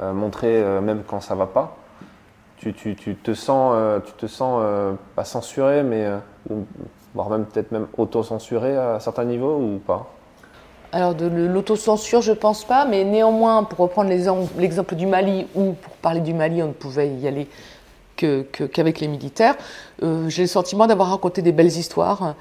[0.00, 1.76] montrer même quand ça va pas?
[2.58, 4.62] Tu, te sens, tu te sens
[5.16, 6.08] pas censuré, mais
[7.16, 10.06] voire même peut-être même auto-censuré à certains niveaux ou pas
[10.92, 15.92] alors de l'autocensure, je pense pas, mais néanmoins, pour reprendre l'exemple du Mali, ou pour
[15.94, 17.48] parler du Mali, on ne pouvait y aller
[18.16, 19.56] qu'avec les militaires,
[20.00, 22.34] j'ai le sentiment d'avoir raconté des belles histoires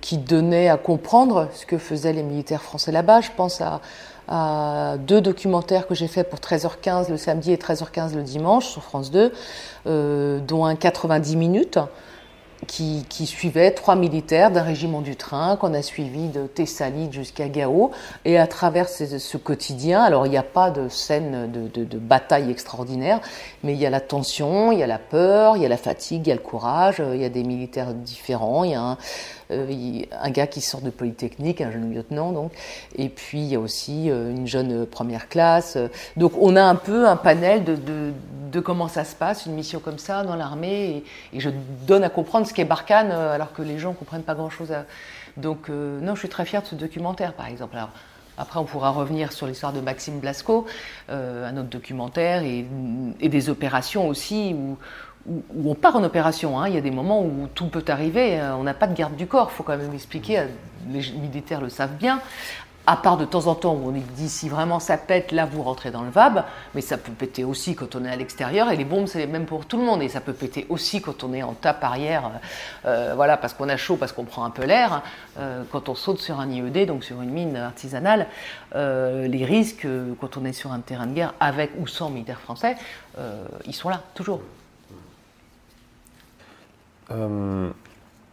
[0.00, 3.20] qui donnaient à comprendre ce que faisaient les militaires français là-bas.
[3.20, 3.62] Je pense
[4.28, 8.82] à, deux documentaires que j'ai fait pour 13h15 le samedi et 13h15 le dimanche sur
[8.82, 9.32] France 2,
[9.86, 11.78] euh, dont un 90 minutes
[12.66, 17.48] qui, qui suivait trois militaires d'un régiment du train qu'on a suivi de Thessalide jusqu'à
[17.48, 17.90] Gao.
[18.24, 22.50] Et à travers ce, quotidien, alors il n'y a pas de scène de, de, bataille
[22.50, 23.20] extraordinaire,
[23.62, 25.76] mais il y a la tension, il y a la peur, il y a la
[25.76, 28.80] fatigue, il y a le courage, il y a des militaires différents, il y a
[28.80, 28.98] un,
[29.50, 32.52] euh, un gars qui sort de Polytechnique, un jeune lieutenant donc,
[32.96, 35.78] et puis il y a aussi euh, une jeune première classe.
[36.16, 38.12] Donc on a un peu un panel de,
[38.60, 41.50] comment ça se passe, une mission comme ça dans l'armée, et, je
[41.86, 44.72] donne à comprendre ce qu'est Barkhane euh, alors que les gens ne comprennent pas grand-chose.
[45.36, 47.76] Donc non, je suis très fière de ce documentaire par exemple.
[47.76, 47.90] Alors,
[48.38, 50.66] après, on pourra revenir sur l'histoire de Maxime Blasco,
[51.08, 52.66] euh, un autre documentaire, et,
[53.20, 54.76] et, des opérations aussi où,
[55.28, 56.58] où, on part en opération.
[56.58, 56.68] Hein.
[56.68, 58.40] Il y a des moments où tout peut arriver.
[58.40, 59.50] Euh, on n'a pas de garde du corps.
[59.52, 60.44] Il faut quand même expliquer.
[60.88, 62.20] Les militaires le savent bien.
[62.88, 65.60] À part de temps en temps où on dit si vraiment ça pète, là vous
[65.64, 66.44] rentrez dans le VAB,
[66.76, 69.26] mais ça peut péter aussi quand on est à l'extérieur et les bombes c'est les
[69.26, 71.82] mêmes pour tout le monde et ça peut péter aussi quand on est en tape
[71.82, 72.30] arrière,
[72.84, 75.02] euh, voilà parce qu'on a chaud, parce qu'on prend un peu l'air,
[75.36, 78.28] euh, quand on saute sur un IED, donc sur une mine artisanale,
[78.72, 79.88] les risques
[80.20, 82.76] quand on est sur un terrain de guerre avec ou sans militaires français,
[83.66, 84.42] ils sont là toujours.
[87.10, 87.70] Euh,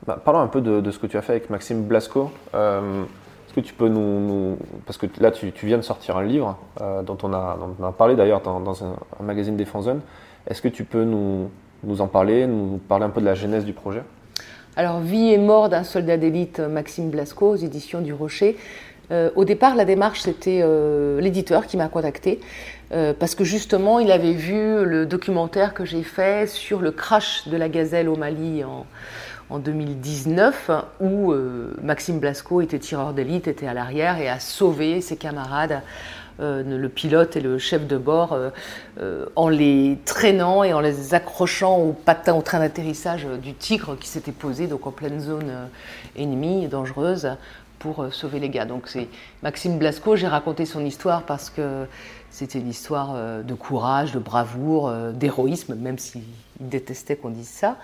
[0.06, 2.32] bah, parlons un peu de, ce que tu as fait avec Maxime Blasco.
[2.54, 3.04] Euh,
[3.48, 7.04] est-ce que tu peux nous, Parce que là, tu, viens de sortir un livre euh,
[7.04, 7.58] dont, on a,
[7.98, 10.02] parlé d'ailleurs dans, un, magazine Défense Zone.
[10.48, 11.50] Est-ce que tu peux nous
[12.00, 14.04] en parler, nous parler un peu de la genèse du projet?
[14.76, 18.58] Alors, Vie et mort d'un soldat d'élite, Maxime Blasco, aux éditions du Rocher.
[19.12, 20.66] Au départ, la démarche, c'était
[21.20, 22.40] l'éditeur qui m'a contacté
[22.94, 27.48] euh, parce que justement, il avait vu le documentaire que j'ai fait sur le crash
[27.48, 28.86] de la gazelle au Mali en,
[29.60, 35.16] 2019, où euh, Maxime Blasco était tireur d'élite, était à l'arrière et a sauvé ses
[35.16, 35.82] camarades.
[36.40, 38.36] Euh, le pilote et le chef de bord
[39.36, 44.08] en les traînant et en les accrochant au patin, au train d'atterrissage du Tigre qui
[44.08, 45.52] s'était posé donc en pleine zone
[46.18, 47.30] ennemie dangereuse
[47.84, 48.66] pour sauver les gars.
[48.66, 49.10] Donc c'est
[49.44, 51.86] Maxime Blasco, j'ai raconté son histoire parce que
[52.34, 56.24] c'était une histoire euh, de courage, de bravoure, euh, d'héroïsme, même s'il
[56.60, 57.78] détestait qu'on dise ça.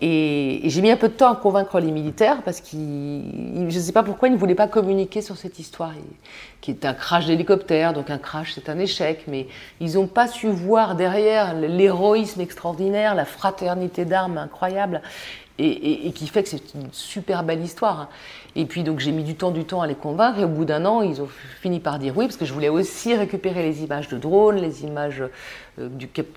[0.00, 3.70] Et, j'ai mis un peu de temps à convaincre les militaires parce que je ne
[3.70, 5.92] sais pas pourquoi ils ne voulaient pas communiquer sur cette histoire,
[6.60, 9.48] qui est un crash d'hélicoptère, donc un crash c'est un échec, mais
[9.80, 15.02] ils n'ont pas su voir derrière l'héroïsme extraordinaire, la fraternité d'armes incroyable,
[15.60, 18.08] et, qui fait que c'est une super belle histoire.
[18.56, 20.64] Et puis donc j'ai mis du temps, du temps à les convaincre, et au bout
[20.64, 21.28] d'un an, ils ont
[21.60, 24.84] fini par dire oui, parce que je voulais aussi récupérer les images de drones, les
[24.84, 25.22] images
[25.78, 25.88] euh,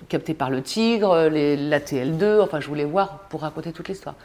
[0.10, 4.16] captées par le Tigre, les, la TL2, enfin je voulais voir pour raconter toute l'histoire.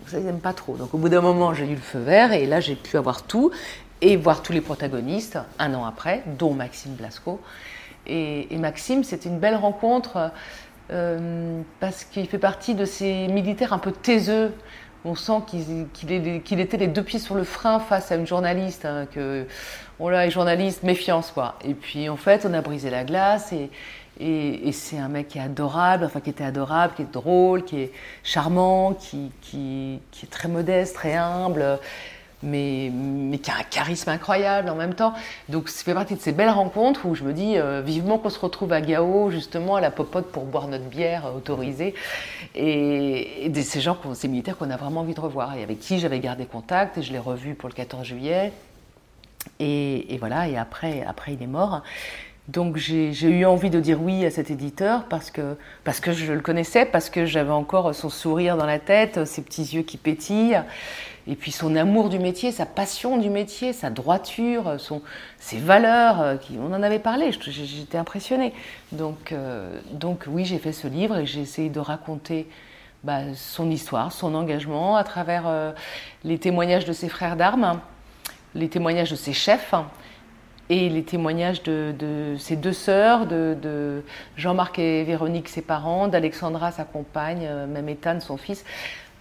[0.00, 0.76] Donc ça, ils n'aiment pas trop.
[0.76, 3.22] Donc au bout d'un moment, j'ai eu le feu vert, et là j'ai pu avoir
[3.22, 3.50] tout,
[4.00, 7.40] et voir tous les protagonistes un an après, dont Maxime Blasco.
[8.08, 10.30] Et Maxime, c'était une belle rencontre
[10.88, 14.54] parce qu'il fait partie de ces militaires un peu taiseux.
[15.04, 19.06] On sent qu'il était les deux pieds sur le frein face à une journaliste, hein,
[19.12, 19.46] que
[20.00, 21.56] on l'a journaliste, méfiance quoi.
[21.64, 23.70] Et puis en fait, on a brisé la glace et,
[24.72, 27.92] c'est un mec qui est adorable, enfin qui était adorable, qui est drôle, qui est
[28.24, 29.30] charmant, qui
[30.22, 31.78] est très modeste, très humble,
[32.42, 35.14] mais, mais, qui a un charisme incroyable en même temps.
[35.48, 38.30] Donc ça fait partie de ces belles rencontres où je me dis euh, vivement qu'on
[38.30, 41.94] se retrouve à Gao, justement à la popote pour boire notre bière autorisée.
[42.54, 45.98] Et, et ces gens, ces militaires qu'on a vraiment envie de revoir et avec qui
[45.98, 48.52] j'avais gardé contact et je l'ai revu pour le 14 juillet.
[49.60, 51.82] Et, et, voilà, et après, après il est mort.
[52.48, 56.32] Donc j'ai eu envie de dire oui à cet éditeur parce que, parce que je
[56.32, 59.96] le connaissais, parce que j'avais encore son sourire dans la tête, ses petits yeux qui
[59.96, 60.60] pétillent,
[61.26, 64.76] et puis son amour du métier, sa passion du métier, sa droiture,
[65.40, 68.52] ses valeurs, euh, on en avait parlé, j'étais impressionnée.
[68.92, 72.46] Donc, euh, donc oui, j'ai fait ce livre et j'ai essayé de raconter
[73.02, 75.72] bah, son histoire, son engagement à travers euh,
[76.22, 77.80] les témoignages de ses frères d'armes,
[78.54, 79.74] les témoignages de ses chefs
[80.68, 84.02] et les témoignages de, ses deux sœurs, de,
[84.36, 88.64] Jean-Marc et Véronique, ses parents, d'Alexandra, sa compagne, euh, même Ethan, son fils.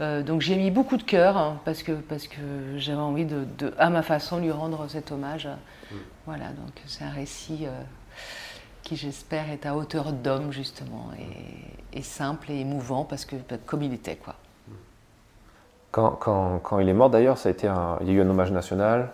[0.01, 2.41] Euh, donc j'ai mis beaucoup de cœur hein, parce que, parce que
[2.77, 3.45] j'avais envie de,
[3.77, 5.47] à ma façon, lui rendre cet hommage.
[5.91, 5.95] Mm.
[6.25, 7.81] Voilà, donc c'est un récit euh,
[8.81, 13.58] qui, j'espère, est à hauteur d'homme, justement, et, et, simple et émouvant parce que, bah,
[13.65, 14.36] comme il était, quoi.
[15.95, 19.12] Quand, il est mort, d'ailleurs, ça a été il y a eu un hommage national.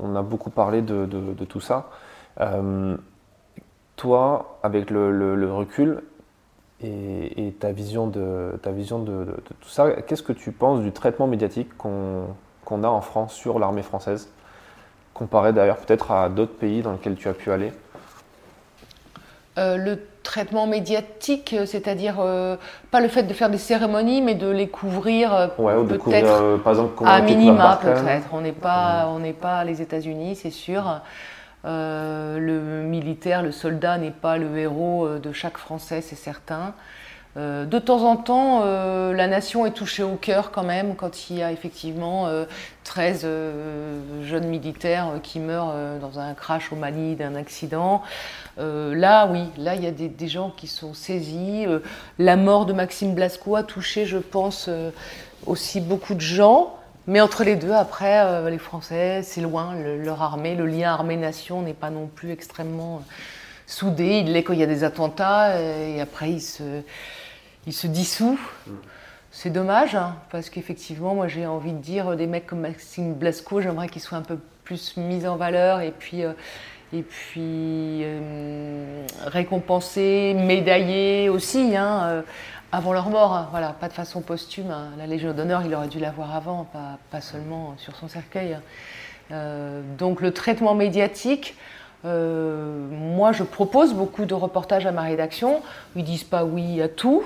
[0.00, 1.06] On a beaucoup parlé de,
[1.48, 1.88] tout ça.
[2.40, 2.96] Euh,
[3.94, 6.02] toi, avec le, recul
[6.82, 11.28] et, ta vision de, ta vision de, tout ça, qu'est-ce que tu penses du traitement
[11.28, 12.26] médiatique qu'on
[12.82, 14.28] a en France sur l'armée française,
[15.14, 17.72] comparé d'ailleurs peut-être à d'autres pays dans lesquels tu as pu aller?
[19.58, 22.56] Euh, traitement médiatique, euh, c'est-à-dire euh,
[22.90, 27.20] pas le fait de faire des cérémonies, mais de les couvrir peut-être par exemple à
[27.20, 28.28] minima peut-être.
[28.32, 31.00] On n'est pas, on n'est pas les États-Unis, c'est sûr.
[31.64, 36.74] le militaire, le soldat n'est pas le héros de chaque Français, c'est certain.
[37.36, 41.28] Euh, de temps en temps, euh, la nation est touchée au cœur quand même quand
[41.28, 42.28] il y a effectivement
[42.84, 48.02] 13 euh, jeunes militaires qui meurent dans un crash au Mali d'un accident.
[48.56, 51.66] là, oui, là, il y a des, gens qui sont saisis.
[52.18, 54.70] la mort de Maxime Blasco a touché, je pense,
[55.46, 56.74] aussi beaucoup de gens.
[57.06, 61.74] Mais entre les deux, après, les Français, c'est loin, leur armée, le lien armée-nation n'est
[61.74, 63.02] pas non plus extrêmement
[63.66, 64.22] soudé.
[64.24, 66.82] Il l'est quand il y a des attentats, et après, il se
[67.66, 68.38] il se dissout.
[69.30, 73.60] C'est dommage, hein, parce qu'effectivement, moi j'ai envie de dire des mecs comme Maxime Blasco,
[73.60, 76.32] j'aimerais qu'ils soient un peu plus mis en valeur et puis, euh,
[76.92, 82.22] et puis euh, récompensés, médaillés aussi, hein, euh,
[82.72, 83.34] avant leur mort.
[83.34, 83.48] Hein.
[83.50, 84.74] voilà, pas de façon posthume.
[84.98, 88.58] La Légion d'honneur, il aurait dû l'avoir avant, pas, pas, seulement sur son cercueil.
[89.98, 91.56] donc le traitement médiatique,
[92.04, 95.62] moi, je propose beaucoup de reportages à ma rédaction.
[95.96, 97.24] Ils disent pas oui à tout.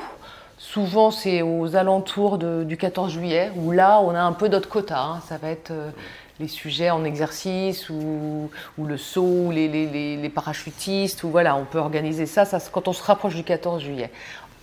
[0.72, 5.02] Souvent, c'est aux alentours du 14 juillet, où là, on a un peu d'autres quotas.
[5.02, 5.20] Hein.
[5.28, 5.90] Ça va être euh,
[6.38, 12.24] les sujets en exercice, ou, le saut, ou les, parachutistes, ou voilà, on peut organiser
[12.24, 14.12] ça, quand on se rapproche du 14 juillet.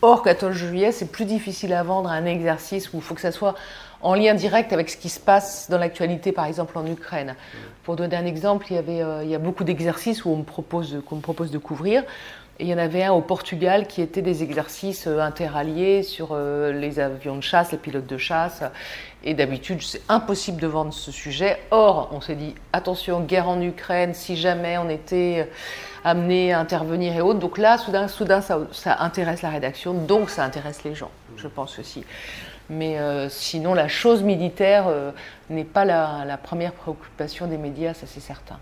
[0.02, 3.34] Or, 14 juillet, c'est plus difficile à vendre un exercice où il faut que ça
[3.34, 3.56] soit
[4.02, 7.36] en lien direct avec ce qui se passe dans l'actualité, par exemple en Ukraine.
[7.84, 12.04] Pour donner un exemple, il y, euh, a beaucoup d'exercices qu'on me propose de couvrir.
[12.60, 16.72] Il y en avait un au Portugal qui était des exercices euh, interalliés sur euh,
[16.72, 18.64] les avions de chasse, les pilotes de chasse.
[19.24, 21.60] Et d'habitude, c'est impossible de vendre ce sujet.
[21.70, 25.54] Or, on s'est dit, attention, guerre en Ukraine, si jamais on était euh,
[26.04, 27.40] amené à intervenir et autres.
[27.40, 28.58] Donc là, soudain, soudain ça,
[29.02, 32.06] intéresse la rédaction, donc ça intéresse les gens, je pense aussi.
[32.70, 32.98] Mais
[33.30, 34.88] sinon, la chose militaire
[35.50, 38.60] n'est pas la première préoccupation des médias, ça c'est certain.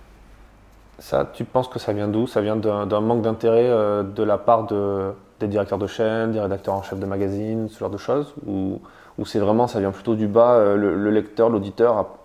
[0.99, 2.25] Ça, tu penses que ça vient d'où?
[2.25, 6.39] Ça vient d'un manque d'intérêt euh, de la part de, des directeurs de chaîne, des
[6.39, 8.33] rédacteurs en chef de magazine, ce genre de choses?
[8.47, 8.79] Ou,
[9.25, 12.17] c'est vraiment, ça vient plutôt du bas, euh, le, lecteur, l'auditeur a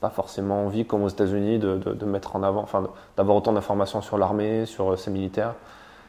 [0.00, 4.00] pas forcément envie, comme aux États-Unis, de, de, mettre en avant, enfin, d'avoir autant d'informations
[4.00, 5.54] sur l'armée, sur euh, ses militaires?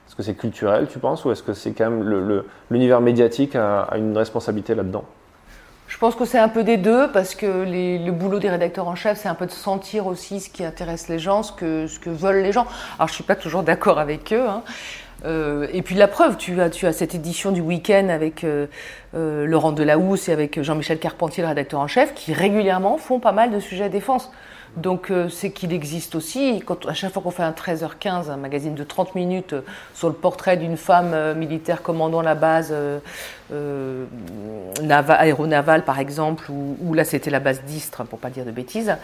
[0.08, 3.89] Est-ce que c'est culturel, tu penses, ou est-ce que c'est quand même l'univers médiatique a
[3.97, 5.04] une responsabilité là-dedans?
[5.95, 8.95] Je pense que c'est un peu des deux parce que le boulot des rédacteurs en
[8.95, 12.43] chef, c'est un peu de sentir aussi ce qui intéresse les gens, ce que, veulent
[12.43, 12.67] les gens.
[12.99, 14.63] Alors je suis pas toujours d'accord avec eux, hein.
[15.23, 18.67] Euh, et puis la preuve, tu as, tu as cette édition du week-end avec euh,
[19.15, 23.32] euh, Laurent Delahousse et avec Jean-Michel Carpentier, le rédacteur en chef, qui régulièrement font pas
[23.32, 24.34] mal de sujets défense.
[24.78, 28.76] Donc c'est qu'il existe aussi, quand, à chaque fois qu'on fait un 13h15, un magazine
[28.76, 29.55] de 30 minutes
[29.93, 32.73] sur le portrait d'une femme militaire commandant la base
[34.82, 38.95] aéronavale par exemple, ou, là c'était la base d'Istre, pour pas dire de bêtises,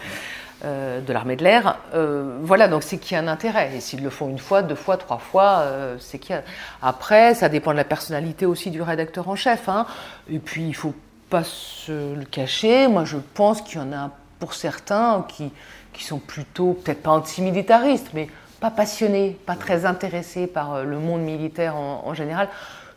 [0.64, 1.76] euh, de l'armée de l'air.
[1.92, 3.74] Euh, voilà, donc c'est qu'il y a un intérêt.
[3.74, 6.42] Et s'ils le font une fois, deux fois, trois fois, euh, c'est qu'il y a.
[6.80, 9.68] Après, ça dépend de la personnalité aussi du rédacteur en chef.
[9.68, 9.86] Hein.
[10.30, 10.94] Et puis, il faut
[11.30, 12.86] pas se le cacher.
[12.86, 14.10] Moi, je pense qu'il y en a
[14.42, 15.52] pour certains qui,
[15.92, 18.26] qui sont plutôt, peut-être pas antimilitaristes, mais
[18.58, 22.48] pas passionnés, pas très intéressés par le monde militaire en, général,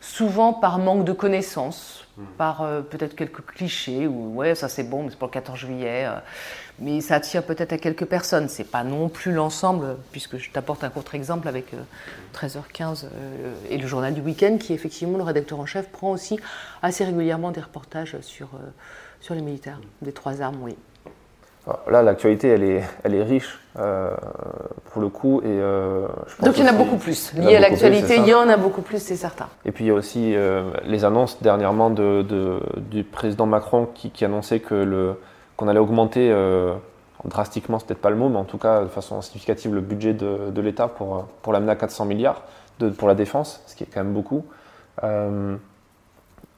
[0.02, 2.24] souvent par manque de connaissances, mmh.
[2.39, 6.08] par peut-être quelques clichés, ou ouais, ça c'est bon, mais c'est pour le 14 juillet
[6.80, 8.50] mais ça attire peut-être à quelques personnes.
[8.50, 11.74] C'est pas non plus l'ensemble, puisque je t'apporte un contre-exemple avec
[12.34, 16.12] 13h15 euh, euh, et le journal du week-end, qui effectivement, le rédacteur en chef prend
[16.12, 16.39] aussi
[16.82, 18.70] assez régulièrement des reportages sur, euh,
[19.22, 20.76] sur les militaires, des trois armes, oui.
[21.89, 25.41] Là, l'actualité, elle est, elle est riche pour le coup.
[25.43, 25.59] Et,
[26.43, 27.34] Donc il y en a beaucoup plus.
[27.34, 29.47] Lié à l'actualité, il y en a beaucoup plus, c'est certain.
[29.66, 30.36] Et puis il y a aussi
[30.86, 35.16] les annonces dernièrement de, du président Macron qui, qui annonçait que le,
[35.55, 36.74] qu'on allait augmenter euh,
[37.24, 40.13] drastiquement, c'est peut-être pas le mot, mais en tout cas de façon significative le budget
[40.13, 42.43] de, l'État pour, pour l'amener à 400 milliards
[42.80, 44.45] de, pour la défense, ce qui est quand même beaucoup.
[45.03, 45.55] Euh,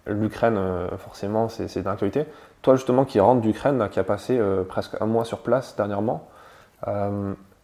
[0.09, 2.25] L'Ukraine, euh, forcément, c'est d'actualité.
[2.61, 6.27] Toi, justement, qui rentre d'Ukraine, qui a passé presque un mois sur place dernièrement,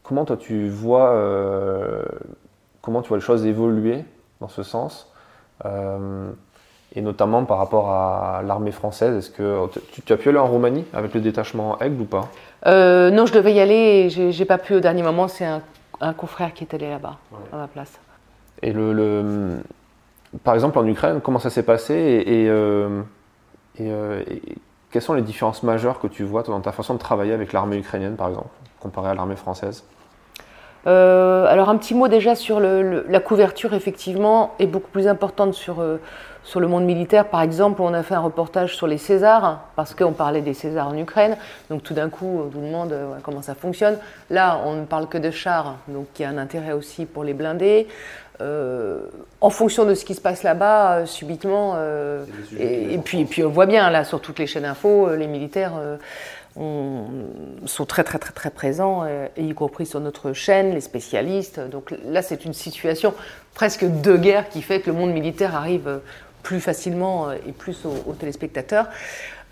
[0.03, 1.13] comment toi tu vois,
[2.81, 4.05] comment tu vois les choses évoluer
[4.39, 5.11] dans ce sens
[6.95, 9.17] et notamment par rapport à l'armée française.
[9.17, 9.67] Est-ce que
[10.05, 12.29] tu, as pu aller en Roumanie avec le détachement Aigle ou pas?
[12.67, 15.27] Euh, Non, je devais y aller et j'ai pas pu au dernier moment.
[15.27, 15.61] C'est un,
[16.13, 17.17] confrère qui est allé là-bas
[17.51, 17.99] à ma place.
[18.61, 19.57] Et le,
[20.43, 21.93] par exemple en Ukraine, comment ça s'est passé?
[22.25, 23.01] Et, euh,
[23.81, 24.41] euh, et,
[24.93, 27.77] quelles sont les différences majeures que tu vois dans ta façon de travailler avec l'armée
[27.77, 29.83] ukrainienne, par exemple, comparée à l'armée française?
[30.85, 35.81] Alors un petit mot déjà sur la couverture, effectivement, est beaucoup plus importante sur,
[36.43, 39.95] sur le monde militaire, par exemple, on a fait un reportage sur les Césars, parce
[39.95, 41.37] qu'on parlait des Césars en Ukraine.
[41.69, 43.97] Donc tout d'un coup, on vous demande euh, comment ça fonctionne?
[44.29, 47.23] Là, on ne parle que de chars, donc il y a un intérêt aussi pour
[47.23, 47.87] les blindés.
[48.41, 49.01] Euh,
[49.41, 51.77] en fonction de ce qui se passe là-bas, euh, subitement,
[52.59, 55.73] et, puis, puis on voit bien là sur toutes les chaînes info, les militaires
[56.55, 59.05] sont très très très très présents,
[59.37, 61.59] y compris sur notre chaîne, les spécialistes.
[61.59, 63.13] Donc là, c'est une situation
[63.53, 65.99] presque de guerre qui fait que le monde militaire arrive
[66.43, 68.87] plus facilement euh, et plus aux, téléspectateurs.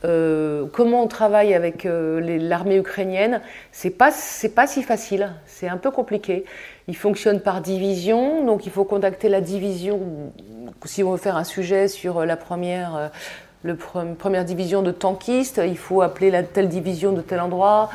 [0.03, 3.41] Euh, comment on travaille avec euh, l'armée ukrainienne?
[3.71, 6.45] C'est pas c'est pas si facile, c'est un peu compliqué.
[6.87, 9.99] Il fonctionne par division, donc il faut contacter la division
[10.85, 13.11] si on veut faire un sujet sur la première
[13.63, 17.91] le première division de tankistes, il faut appeler la telle division de tel endroit.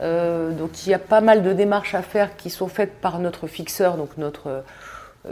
[0.00, 3.46] donc il y a pas mal de démarches à faire qui sont faites par notre
[3.46, 4.64] fixeur, donc notre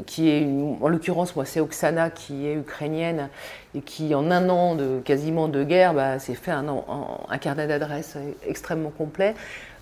[0.07, 0.46] qui est,
[0.80, 3.28] en l'occurrence, moi, c'est Oksana qui est ukrainienne
[3.74, 7.66] et qui, en un an de quasiment de guerre, bah, s'est fait un, un, carnet
[7.66, 9.34] d'adresses extrêmement complet.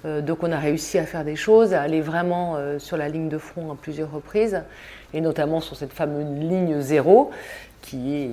[0.04, 3.08] Euh, donc, on a réussi à faire des choses, à aller vraiment euh, sur la
[3.08, 4.62] ligne de front à plusieurs reprises,
[5.14, 7.30] et notamment sur cette fameuse ligne zéro,
[7.82, 8.28] qui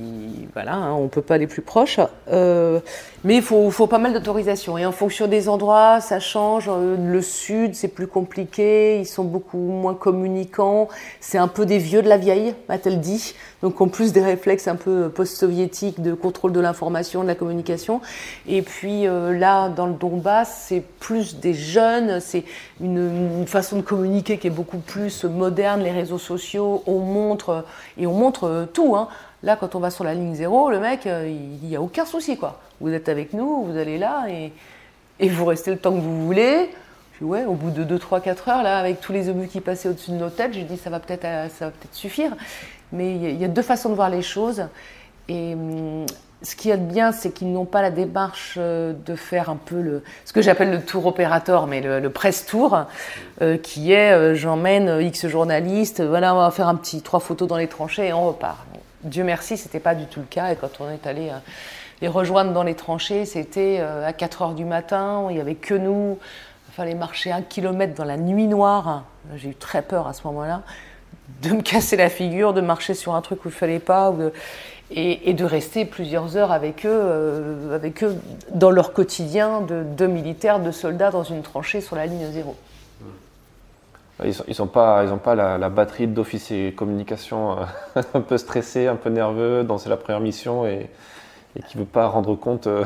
[0.53, 1.99] voilà, hein, on ne peut pas aller plus proche.
[2.31, 2.79] Euh,
[3.23, 4.77] mais il faut, faut, pas mal d'autorisation.
[4.77, 6.69] Et en fonction des endroits, ça change.
[6.69, 8.99] Euh, le sud, c'est plus compliqué.
[8.99, 10.87] Ils sont beaucoup moins communicants.
[11.19, 13.33] C'est un peu des vieux de la vieille, a-t-elle dit.
[13.63, 18.01] Donc, en plus des réflexes un peu post-soviétiques de contrôle de l'information, de la communication.
[18.47, 22.19] Et puis euh, là, dans le Donbass, c'est plus des jeunes.
[22.19, 22.43] C'est
[22.81, 25.81] une, façon de communiquer qui est beaucoup plus moderne.
[25.81, 27.65] Les réseaux sociaux, on montre,
[27.97, 28.95] et on montre tout.
[28.95, 29.07] Hein.
[29.43, 32.05] Là, quand on va sur la ligne zéro, le mec, euh, il n'y a aucun
[32.05, 32.59] souci, quoi.
[32.81, 34.51] Vous êtes avec nous, vous allez là et,
[35.29, 36.69] vous restez le temps que vous voulez.
[37.13, 39.61] Puis ouais, au bout de 2, 3, 4 heures, là, avec tous les obus qui
[39.61, 42.35] passaient au-dessus de nos têtes, je dis ça va peut-être euh, suffire.
[42.91, 44.63] Mais il y, a deux façons de voir les choses.
[45.27, 45.55] Et
[46.43, 49.81] ce qui est bien, c'est qu'ils n'ont pas la démarche euh, de faire un peu
[49.81, 52.85] le, ce que j'appelle le tour opérateur, mais le, presse tour,
[53.63, 57.67] qui est j'emmène X journalistes, voilà, on va faire un petit trois photos dans les
[57.67, 58.57] tranchées et on repart.
[59.03, 60.51] Dieu merci, c'était pas du tout le cas.
[60.51, 61.37] Et quand on est allé euh,
[62.01, 65.55] les rejoindre dans les tranchées, c'était euh, à 4 heures du matin, il n'y avait
[65.55, 66.17] que nous.
[66.69, 69.03] Il fallait marcher un kilomètre dans la nuit noire.
[69.35, 70.61] J'ai eu très peur à ce moment-là
[71.41, 74.13] de me casser la figure, de marcher sur un truc où il fallait pas,
[74.89, 78.15] et, de rester plusieurs heures avec eux, euh, avec eux
[78.53, 82.55] dans leur quotidien de, de militaires, de soldats dans une tranchée sur la ligne zéro.
[84.23, 87.57] Ils n'ont ils pas, ils ont pas la, la batterie d'officier communication
[87.95, 90.89] euh, un peu stressé, un peu nerveux, dans c'est la première mission et,
[91.55, 92.83] et qui ne veut pas rendre compte euh,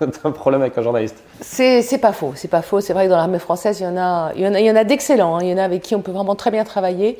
[0.00, 1.22] d'un problème avec un journaliste.
[1.40, 2.80] C'est c'est pas faux, c'est pas faux.
[2.80, 4.66] C'est vrai que dans l'armée française, il y en a, il y en a, il
[4.66, 5.36] y en a d'excellents.
[5.36, 5.40] hein.
[5.42, 7.18] Il y en a avec qui on peut vraiment très bien travailler,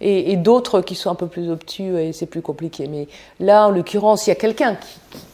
[0.00, 2.86] et, et d'autres qui sont un peu plus obtus et c'est plus compliqué.
[2.88, 3.08] Mais
[3.40, 4.76] là, en l'occurrence, il y a quelqu'un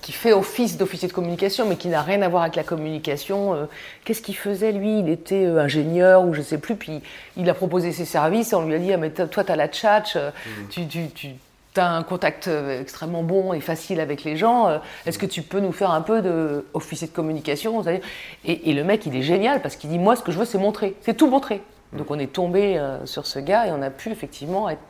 [0.00, 3.54] qui, fait office d'officier de communication, mais qui n'a rien à voir avec la communication.
[3.54, 3.64] Euh,
[4.04, 4.98] Qu'est-ce qu'il faisait lui?
[4.98, 6.76] Il était euh, ingénieur ou je sais plus.
[6.76, 7.00] Puis
[7.36, 8.52] il a proposé ses services.
[8.52, 10.30] Et on lui a dit ah, mais toi, toi, t'as la tchatch, euh,
[10.70, 11.30] tu, tu, tu
[11.76, 12.48] as un contact
[12.80, 14.68] extrêmement bon et facile avec les gens.
[15.06, 17.82] Est-ce que tu peux nous faire un peu de officier de communication?
[18.44, 20.58] Et le mec, il est génial parce qu'il dit moi, ce que je veux, c'est
[20.58, 21.62] montrer, c'est tout montrer.
[21.92, 24.80] Donc on est tombé euh, sur ce gars et on a pu effectivement être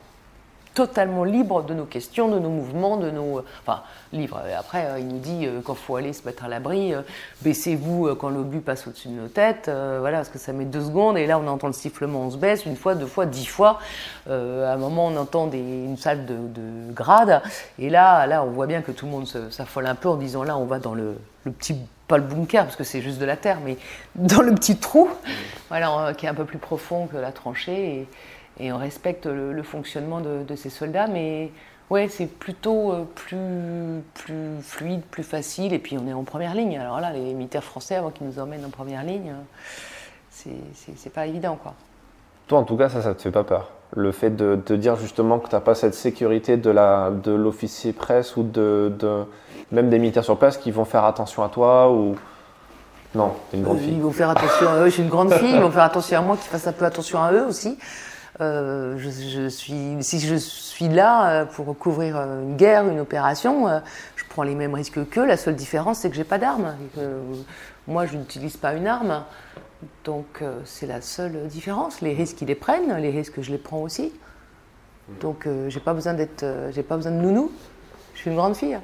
[0.73, 3.39] totalement libre de nos questions, de nos mouvements, de nos.
[3.39, 4.41] euh, Enfin, libre.
[4.57, 6.93] Après, euh, il nous dit euh, quand faut aller se mettre à l'abri,
[7.41, 9.69] baissez-vous quand l'obus passe au-dessus de nos têtes.
[9.69, 11.17] voilà, parce que ça met deux secondes.
[11.17, 13.79] Et là, on entend le sifflement, on se baisse une fois, deux fois, dix fois.
[14.27, 17.41] À un moment, on entend une salle de, de grade.
[17.79, 20.43] Et là, là, on voit bien que tout le monde s'affole un peu en disant
[20.43, 21.75] là, on va dans le, petit.
[22.05, 23.77] Pas le bunker, parce que c'est juste de la terre, mais
[24.15, 25.09] dans le petit trou,
[25.69, 28.07] voilà, qui est un peu plus profond que la tranchée.
[28.59, 31.51] Et on respecte le, le fonctionnement de, de ces soldats, mais
[31.89, 36.53] ouais, c'est plutôt euh, plus, plus fluide, plus facile, et puis on est en première
[36.55, 36.77] ligne.
[36.77, 40.49] Alors là, les militaires français, avant qu'ils nous emmènent en première ligne, euh,
[40.95, 41.73] c'est- pas évident, quoi.
[42.47, 43.69] Toi, en tout cas, ça, ça te fait pas peur.
[43.95, 47.31] Le fait de te dire justement que tu n'as pas cette sécurité de la de
[47.31, 49.23] l'officier presse ou de, de-
[49.71, 52.15] même des militaires sur place qui vont faire attention à toi ou
[53.15, 53.93] non, t'es une grande Euh, fille.
[53.93, 56.17] Ils vont faire attention à eux, je suis une grande fille, ils vont faire attention
[56.17, 57.77] à moi, qu'ils fassent un peu attention à eux aussi.
[58.43, 63.67] Euh, je, suis, si je suis là euh, pour couvrir euh, une guerre, une opération,
[64.15, 65.25] je prends les mêmes risques qu'eux.
[65.25, 66.75] La seule différence, c'est que j'ai pas d'arme.
[67.87, 69.23] moi, je n'utilise pas une arme.
[70.05, 72.01] Donc, c'est la seule différence.
[72.01, 74.11] Les risques, ils les prennent, les risques, je les prends aussi.
[75.19, 77.51] Donc, j'ai pas besoin d'être, j'ai pas besoin de nounou.
[78.13, 78.77] Je suis une grande fille.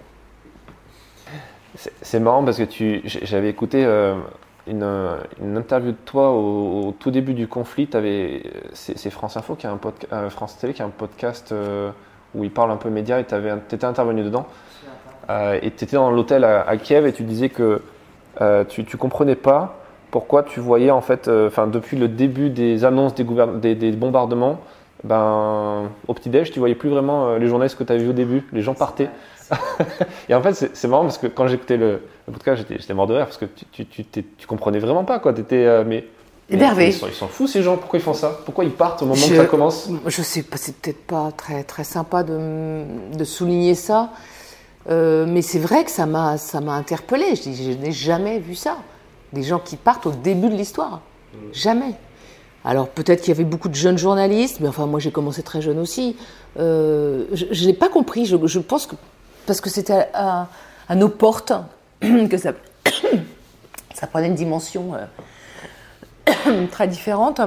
[2.01, 3.85] C'est- marrant parce que tu, j'avais écouté
[4.69, 4.87] une,
[5.41, 7.87] une interview de toi au, au tout début du conflit.
[7.87, 8.43] T'avais-
[8.73, 11.91] C'est France Info qui a un podcast, euh, France Télé qui a un podcast euh,
[12.35, 13.35] où ils parlent un peu médias et tu
[13.75, 14.45] étais intervenu dedans.
[15.29, 17.81] Euh, et tu étais dans l'hôtel à, à Kiev et tu disais que
[18.41, 19.75] euh, tu, tu comprenais pas
[20.11, 23.75] pourquoi tu voyais en fait, euh, enfin depuis le début des annonces des, gouvern- des,
[23.75, 24.59] des bombardements,
[25.03, 28.13] ben, au petit-déj, tu voyais plus vraiment euh, les journalistes que tu avais vus au
[28.13, 28.45] début.
[28.51, 29.09] Les gens partaient.
[30.29, 33.13] Et en fait, c'est marrant parce que quand j'écoutais le, le podcast, j'étais mort de
[33.15, 35.33] rire parce que tu, tu, tu, tu comprenais vraiment pas quoi.
[35.33, 36.05] T'étais, euh, mais,
[36.51, 36.87] Énervé.
[36.87, 37.77] Ils sont fous ces gens.
[37.77, 38.39] Pourquoi ils font ça?
[38.43, 39.87] Pourquoi ils partent au moment Je- que ça commence?
[40.07, 42.83] Je sais pas, c'est peut-être pas très, très sympa de,
[43.15, 44.09] de souligner ça,
[44.89, 47.35] euh, mais c'est vrai que ça m'a, ça m'a interpellée.
[47.35, 48.77] Je, dis, je n'ai jamais vu ça.
[49.31, 51.01] Des gens qui partent au début de l'histoire.
[51.53, 51.93] Jamais.
[52.65, 55.61] Alors peut-être qu'il y avait beaucoup de jeunes journalistes, mais enfin moi j'ai commencé très
[55.61, 56.17] jeune aussi.
[56.59, 58.25] Euh, je n'ai pas compris.
[58.25, 58.95] Je, je pense que
[59.49, 60.47] parce que c'était à,
[60.95, 61.53] nos portes
[62.01, 62.53] que ça,
[64.11, 67.41] prenait une dimension euh, très différente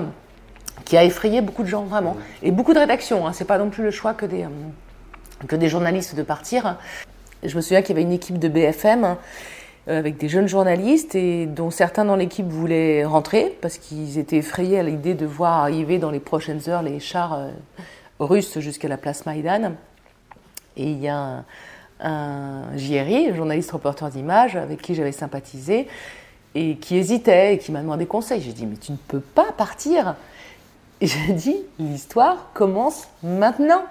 [0.84, 3.24] qui a effrayé beaucoup de gens vraiment et beaucoup de rédactions.
[3.24, 3.32] Hein.
[3.32, 6.76] C'est pas non plus le choix que des euh, que des journalistes de partir.
[7.44, 9.04] Je me souviens qu'il y avait une équipe de BFM
[9.86, 14.38] euh, avec des jeunes journalistes et dont certains dans l'équipe voulaient rentrer parce qu'ils étaient
[14.38, 17.46] effrayés à l'idée de voir arriver dans les prochaines heures les chars
[18.18, 19.74] russes jusqu'à la place Maïdan.
[20.76, 21.44] Et il y a un,
[22.02, 25.88] un JRI, journaliste reporter d'images, avec qui j'avais sympathisé,
[26.54, 28.40] et qui hésitait et qui m'a demandé conseil.
[28.40, 30.16] J'ai dit, mais tu ne peux pas partir.
[31.00, 33.82] Et j'ai dit, l'histoire commence maintenant.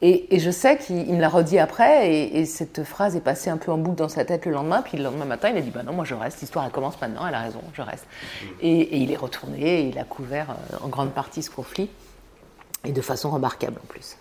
[0.00, 3.50] Et, je sais qu'il il me l'a redit après, et, et cette phrase est passée
[3.50, 4.80] un peu en boucle dans sa tête le lendemain.
[4.80, 7.00] Puis le lendemain matin, il a dit Bah non, moi je reste, l'histoire elle commence
[7.00, 8.06] maintenant, elle a raison, je reste.
[8.60, 11.90] Et, et il est retourné, et il a couvert euh, en grande partie ce conflit,
[12.84, 14.16] et de façon remarquable en plus.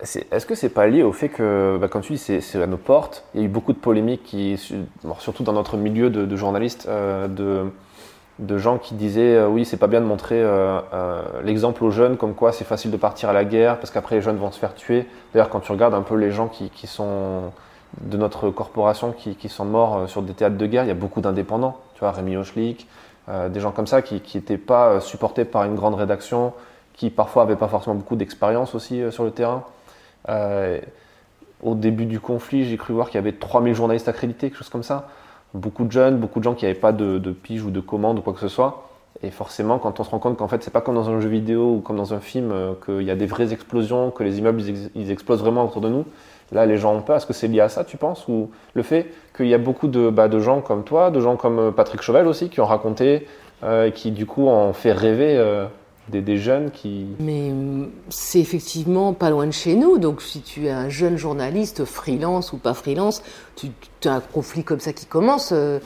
[0.00, 2.76] Est-ce que c'est pas lié au fait que, bah, comme tu dis, c'est à nos
[2.76, 4.36] portes Il y a eu beaucoup de polémiques,
[5.18, 7.26] surtout dans notre milieu de, journalistes, euh,
[8.38, 12.16] de, gens qui disaient euh, oui, c'est pas bien de montrer euh, l'exemple aux jeunes,
[12.16, 14.58] comme quoi c'est facile de partir à la guerre, parce qu'après les jeunes vont se
[14.60, 15.04] faire tuer.
[15.32, 17.50] D'ailleurs, quand tu regardes un peu les gens qui, sont
[18.00, 21.20] de notre corporation qui, sont morts sur des théâtres de guerre, il y a beaucoup
[21.20, 21.76] d'indépendants.
[21.94, 22.86] Tu vois, Rémi Hochlik,
[23.50, 26.52] des gens comme ça qui n'étaient pas supportés par une grande rédaction,
[26.94, 29.64] qui parfois n'avaient pas forcément beaucoup d'expérience aussi sur le terrain.
[30.28, 30.80] Euh,
[31.62, 34.68] au début du conflit, j'ai cru voir qu'il y avait 3000 journalistes accrédités, quelque chose
[34.68, 35.08] comme ça.
[35.54, 38.22] Beaucoup de jeunes, beaucoup de gens qui n'avaient pas de, pige ou de commande ou
[38.22, 38.88] quoi que ce soit.
[39.22, 41.28] Et forcément, quand on se rend compte qu'en fait, c'est pas comme dans un jeu
[41.28, 44.38] vidéo ou comme dans un film, euh, qu'il y a des vraies explosions, que les
[44.38, 46.04] immeubles ils, ex- ils explosent vraiment autour de nous,
[46.52, 47.16] là, les gens ont peur.
[47.16, 48.28] Est-ce que c'est lié à ça, tu penses?
[48.28, 51.58] Ou le fait qu'il y a beaucoup de, bah, gens comme toi, de gens comme
[51.58, 53.26] euh, Patrick Chauvel aussi, qui ont raconté,
[53.64, 55.36] euh, qui du coup ont fait rêver
[56.08, 57.06] des, jeunes qui...
[57.20, 59.98] Mais mm, c'est effectivement pas loin de chez nous.
[59.98, 63.22] Donc si tu es un jeune journaliste, freelance ou pas freelance,
[63.56, 63.68] tu,
[64.04, 65.50] as un conflit comme ça qui commence.
[65.52, 65.78] Euh,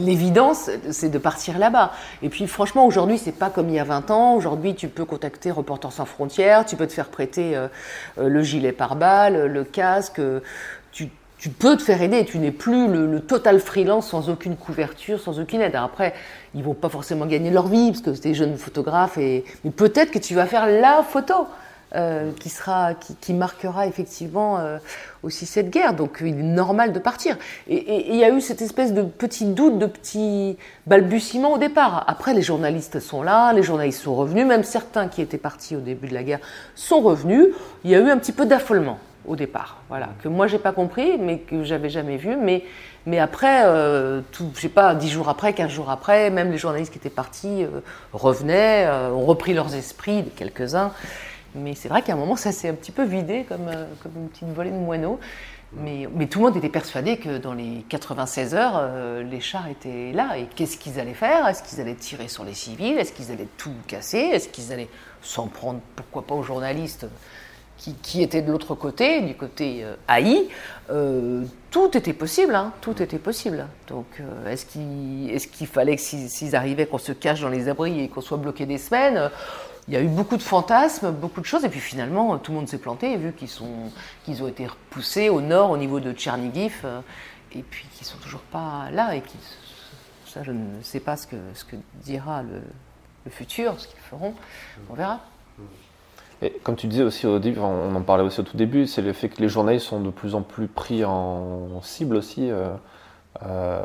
[0.00, 1.92] l'évidence, c'est de partir là-bas.
[2.22, 4.34] Et puis franchement, aujourd'hui, c'est pas comme il y a 20 ans.
[4.34, 7.68] Aujourd'hui, tu peux contacter Reporters sans frontières, tu peux te faire prêter euh,
[8.18, 10.20] euh, le gilet pare-balles, le casque.
[11.38, 12.24] Tu peux te faire aider.
[12.24, 15.76] Tu n'es plus le, total freelance sans aucune couverture, sans aucune aide.
[15.76, 16.14] après,
[16.54, 19.18] ils vont pas forcément gagner leur vie parce que c'est des jeunes photographes.
[19.18, 21.46] Et, mais peut-être que tu vas faire la photo.
[21.94, 24.78] Euh, qui, sera, qui, marquera effectivement euh,
[25.22, 25.94] aussi cette guerre.
[25.94, 27.38] Donc il est normal de partir.
[27.68, 30.58] Et il y a eu cette espèce de petit doute, de petit
[30.88, 32.04] balbutiement au départ.
[32.08, 35.80] Après, les journalistes sont là, les journalistes sont revenus, même certains qui étaient partis au
[35.80, 36.40] début de la guerre
[36.74, 37.46] sont revenus.
[37.84, 40.72] Il y a eu un petit peu d'affolement au départ, voilà, que moi j'ai pas
[40.72, 42.36] compris, mais que j'avais jamais vu.
[42.36, 42.64] Mais,
[43.06, 46.58] mais après, euh, tout, je sais pas, dix jours après, quinze jours après, même les
[46.58, 47.80] journalistes qui étaient partis euh,
[48.12, 50.92] revenaient, euh, ont repris leurs esprits, quelques-uns.
[51.54, 54.12] Mais c'est vrai qu'à un moment, ça s'est un petit peu vidé comme, euh, comme
[54.16, 55.18] une petite volée de moineaux.
[55.72, 58.88] Mais, mais, tout le monde était persuadé que dans les 96 heures,
[59.28, 60.38] les chars étaient là.
[60.38, 61.46] Et qu'est-ce qu'ils allaient faire?
[61.48, 62.96] Est-ce qu'ils allaient tirer sur les civils?
[62.96, 64.18] Est-ce qu'ils allaient tout casser?
[64.18, 64.88] Est-ce qu'ils allaient
[65.22, 67.06] s'en prendre, pourquoi pas, aux journalistes?
[67.76, 70.48] Qui, était de l'autre côté, du côté euh, AI,
[70.90, 73.66] euh, tout était possible, hein, tout était possible.
[73.88, 78.08] Donc, euh, est-ce qu'il fallait que s'ils arrivaient, qu'on se cache dans les abris et
[78.08, 79.30] qu'on soit bloqué des semaines
[79.88, 82.58] Il y a eu beaucoup de fantasmes, beaucoup de choses, et puis finalement, tout le
[82.58, 86.86] monde s'est planté, vu qu'ils ont été repoussés au nord, au niveau de Tchernigiv,
[87.52, 89.36] et puis qu'ils sont toujours pas là, et qui,
[90.26, 91.36] ça, je ne sais pas ce que,
[91.94, 94.34] dira le futur, ce qu'ils feront,
[94.88, 95.20] on verra.
[96.42, 99.28] Et comme tu disais aussi on en parlait aussi au tout début, c'est le fait
[99.28, 102.50] que les journalistes sont de plus en plus pris en cible aussi.
[102.50, 102.68] Euh,
[103.42, 103.80] euh,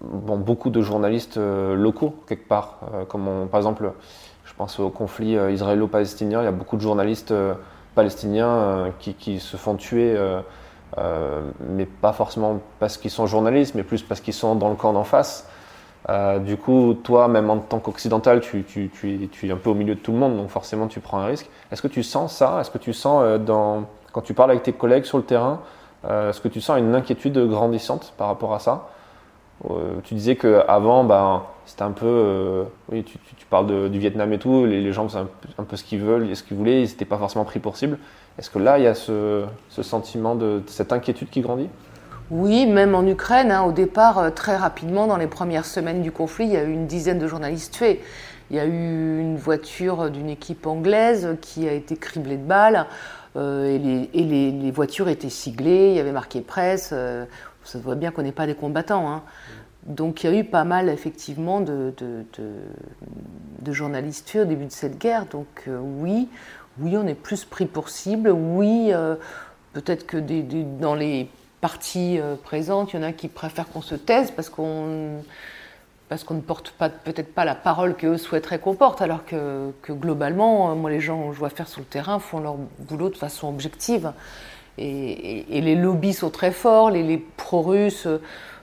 [0.00, 2.78] bon, beaucoup de journalistes euh, locaux, quelque part.
[3.08, 3.92] comme par exemple,
[4.44, 7.34] je pense au conflit israélo-palestinien, il y a beaucoup de journalistes
[7.94, 10.16] palestiniens qui, se font tuer,
[10.96, 14.92] mais pas forcément parce qu'ils sont journalistes, mais plus parce qu'ils sont dans le camp
[14.92, 15.48] d'en face.
[16.10, 18.64] Euh, du coup, toi, même en tant qu'occidental, tu,
[19.42, 21.48] es un peu au milieu de tout le monde, donc forcément tu prends un risque.
[21.72, 22.60] Est-ce que tu sens ça?
[22.60, 25.60] Est-ce que tu sens, euh, dans, quand tu parles avec tes collègues sur le terrain,
[26.04, 28.88] euh, est-ce que tu sens une inquiétude grandissante par rapport à ça?
[30.02, 32.64] Tu disais qu'avant, ben, c'était un peu.
[32.90, 35.24] oui, tu, parles du Vietnam et tout, les, gens faisaient
[35.58, 37.98] un, peu ce qu'ils veulent, ce qu'ils voulaient, ils n'étaient pas forcément pris pour cible.
[38.36, 41.70] Est-ce que là, il y a ce, ce sentiment de cette inquiétude qui grandit?
[42.30, 46.10] Oui, même en Ukraine, hein, au départ, euh, très rapidement, dans les premières semaines du
[46.10, 48.00] conflit, il y a eu une dizaine de journalistes tués.
[48.50, 52.86] Il y a eu une voiture d'une équipe anglaise qui a été criblée de balles
[53.36, 53.66] euh,
[54.14, 56.90] et, les, voitures étaient siglées, il y avait marqué presse.
[56.92, 57.26] Euh,
[57.62, 59.10] ça se voit bien qu'on n'est pas des combattants.
[59.10, 59.22] Hein.
[59.84, 61.92] Donc il y a eu pas mal effectivement de,
[63.66, 65.26] journalistes tués au début de cette guerre.
[65.26, 66.28] Donc oui,
[66.78, 68.30] oui, on est plus pris pour cible.
[68.30, 68.92] Oui,
[69.72, 70.18] peut-être que
[70.80, 71.28] dans les
[71.64, 75.24] partie euh, présente, il y en a qui préfèrent qu'on se taise parce qu'on
[76.10, 80.70] parce qu'on ne porte peut-être pas la parole qu'eux souhaiteraient qu'on porte, alors que, globalement,
[80.70, 83.16] euh, moi les gens que je vois faire sur le terrain font leur boulot de
[83.16, 84.12] façon objective.
[84.76, 88.08] Et, les lobbies sont très forts, les, pro-russes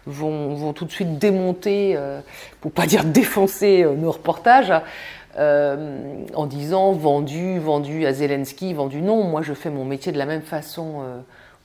[0.05, 2.21] vont, vont, tout de suite démonter, euh,
[2.59, 4.73] pour pas dire défoncer nos reportages,
[5.39, 9.23] en disant vendu, vendu à Zelensky, vendu non.
[9.23, 11.01] Moi je fais mon métier de la même façon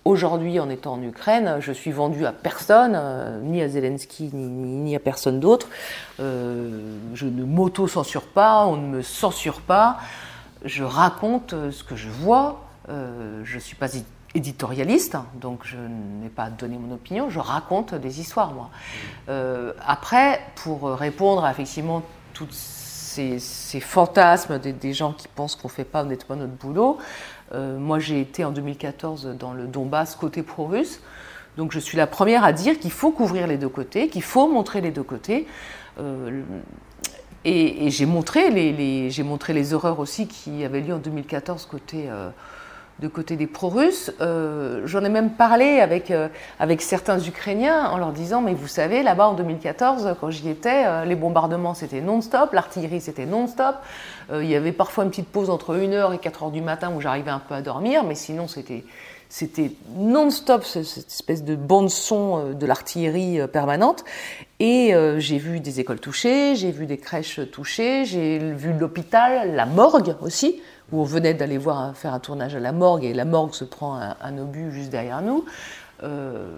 [0.07, 4.95] Aujourd'hui, en étant en Ukraine, je suis vendu à personne, euh, ni à Zelensky, ni,
[4.95, 5.67] à personne d'autre.
[6.21, 9.99] Euh, je ne m'auto-censure pas, on ne me censure pas.
[10.65, 12.63] Je raconte euh, ce que je vois.
[12.89, 13.89] je ne suis pas
[14.37, 17.29] éditorialiste, donc je n'ai pas donné mon opinion.
[17.29, 18.71] Je raconte des histoires, moi.
[19.85, 22.03] après, pour répondre à effectivement
[22.33, 26.99] toutes ces, fantasmes des, des, gens qui pensent qu'on ne fait pas honnêtement notre boulot,
[27.53, 31.01] moi, j'ai été en 2014 dans le Donbass côté pro-russe.
[31.57, 34.49] Donc, je suis la première à dire qu'il faut couvrir les deux côtés, qu'il faut
[34.49, 35.47] montrer les deux côtés.
[35.99, 36.43] Euh,
[37.45, 42.07] et, j'ai montré les, j'ai montré les horreurs aussi qui avaient lieu en 2014 côté
[42.09, 42.29] euh,
[42.99, 44.11] de côté des pro-russes.
[44.21, 46.29] Euh, j'en ai même parlé avec, euh,
[46.59, 50.85] avec certains Ukrainiens en leur disant, mais vous savez, là-bas en 2014, quand j'y étais,
[50.87, 53.77] euh, les bombardements c'était non-stop, l'artillerie c'était non-stop.
[54.33, 57.31] il y avait parfois une petite pause entre 1h et 4h du matin où j'arrivais
[57.31, 58.85] un peu à dormir, mais sinon c'était
[59.29, 64.05] c'était non-stop cette espèce de bande son de l'artillerie permanente.
[64.61, 69.67] Et j'ai vu des écoles touchées, j'ai vu des crèches touchées, j'ai vu l'hôpital, la
[69.67, 70.61] morgue aussi,
[70.93, 73.65] où on venait d'aller voir faire un tournage à la morgue et la morgue se
[73.65, 75.45] prend un, obus juste derrière nous.
[76.03, 76.49] Euh,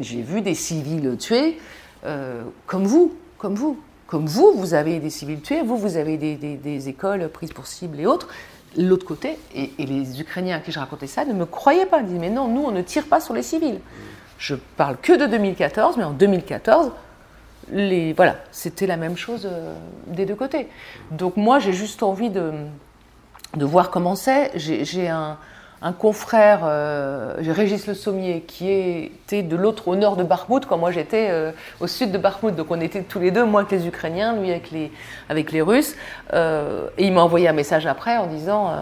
[0.00, 1.58] j'ai vu des civils tués,
[2.04, 3.78] euh, comme vous, comme vous.
[4.06, 8.00] Comme vous, vous avez des civils tués, vous, vous avez des, écoles prises pour cible
[8.00, 8.28] et autres.
[8.76, 12.00] L'autre côté, et, les Ukrainiens à qui je racontais ça ne me croyaient pas.
[12.00, 13.80] Ils disaient, mais non, nous, on ne tire pas sur les civils.
[14.38, 16.90] Je parle que de 2014, mais en 2014,
[17.70, 19.74] les, voilà, c'était la même chose euh,
[20.06, 20.68] des deux côtés.
[21.10, 22.52] Donc moi, j'ai juste envie de,
[23.58, 24.52] de voir comment c'est.
[24.54, 25.36] J'ai un,
[25.80, 30.78] un confrère, euh, Régis Le Sommier, qui était de l'autre au nord de Bakhmout, quand
[30.78, 32.54] moi j'étais euh, au sud de Bakhmout.
[32.54, 34.90] Donc on était tous les deux, moi avec les Ukrainiens, lui avec les,
[35.28, 35.94] avec les Russes.
[36.32, 38.72] Euh, et il m'a envoyé un message après en disant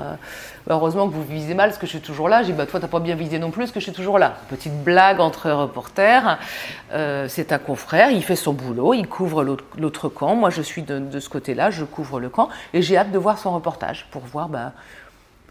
[0.69, 2.43] Heureusement que vous visez mal, parce que je suis toujours là.
[2.43, 4.19] J'ai dit bah, Toi, t'as pas bien visé non plus, parce que je suis toujours
[4.19, 4.37] là.
[4.49, 6.39] Petite blague entre reporters.
[7.29, 10.35] C'est un confrère, il fait son boulot, il couvre l'autre camp.
[10.35, 12.49] Moi, je suis de, ce côté-là, je couvre le camp.
[12.75, 14.49] Et j'ai hâte de voir son reportage pour voir.
[14.49, 14.73] Bah,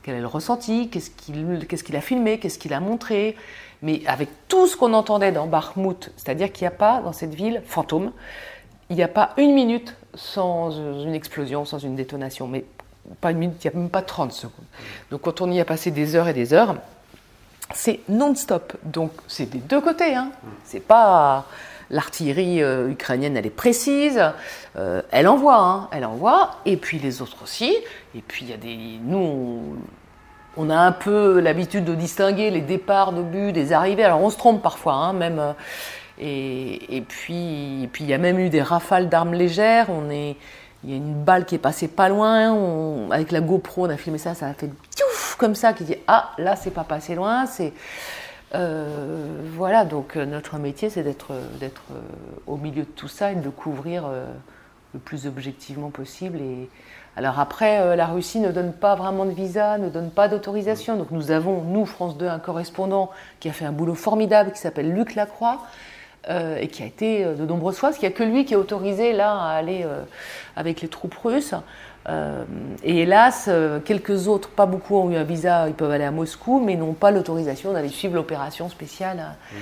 [0.06, 3.36] quel est le ressenti, qu'est-ce qu'il a filmé, qu'est-ce qu'il a montré.
[3.82, 7.34] Mais avec tout ce qu'on entendait dans Bakhmut, c'est-à-dire qu'il n'y a pas dans cette
[7.34, 8.12] ville fantôme,
[8.92, 12.48] il n'y a pas une minute sans une explosion, sans une détonation.
[12.48, 12.66] Mais
[13.22, 14.66] pas une minute, il n'y a même pas 30 secondes.
[15.12, 16.76] Donc quand on y a passé des heures et des heures,
[17.74, 18.74] c'est non-stop.
[18.84, 20.16] Donc c'est des deux côtés.
[20.16, 20.32] Hein.
[20.64, 21.46] C'est pas
[21.90, 24.22] l'artillerie euh, ukrainienne, elle est précise,
[24.76, 27.76] euh, elle envoie, hein, elle envoie, et puis les autres aussi.
[28.16, 29.78] Et puis il y a des, nous,
[30.58, 34.04] on, a un peu l'habitude de distinguer les départs de but des arrivées.
[34.04, 35.40] Alors on se trompe parfois, hein, même.
[35.40, 35.54] Euh,
[36.18, 39.88] et, puis, puis il y a même eu des rafales d'armes légères.
[39.90, 40.38] On est,
[40.86, 43.10] il y a une balle qui est passée pas loin.
[43.12, 44.70] avec la GoPro, on a filmé ça, ça a fait
[45.38, 47.74] comme ça, qui dit ah là c'est pas passé loin, c'est
[48.54, 52.00] euh, voilà, donc euh, notre métier, c'est d'être euh,
[52.48, 54.06] au milieu de tout ça et de couvrir
[54.94, 56.40] le plus objectivement possible.
[56.40, 56.70] Et
[57.18, 60.96] alors après, la Russie ne donne pas vraiment de visa, ne donne pas d'autorisation.
[60.98, 63.10] Donc nous avons, nous, France 2, un correspondant
[63.40, 65.62] qui a fait un boulot formidable, qui s'appelle Luc Lacroix.
[66.28, 68.58] Et qui a été de nombreuses fois, parce qu'il n'y a que lui qui est
[68.58, 69.86] autorisé là à aller
[70.56, 71.54] avec les troupes russes.
[72.08, 72.44] Euh,
[72.84, 76.12] et hélas, euh, quelques autres, pas beaucoup ont eu un visa, ils peuvent aller à
[76.12, 79.18] Moscou, mais n'ont pas l'autorisation d'aller suivre l'opération spéciale.
[79.18, 79.56] Mmh.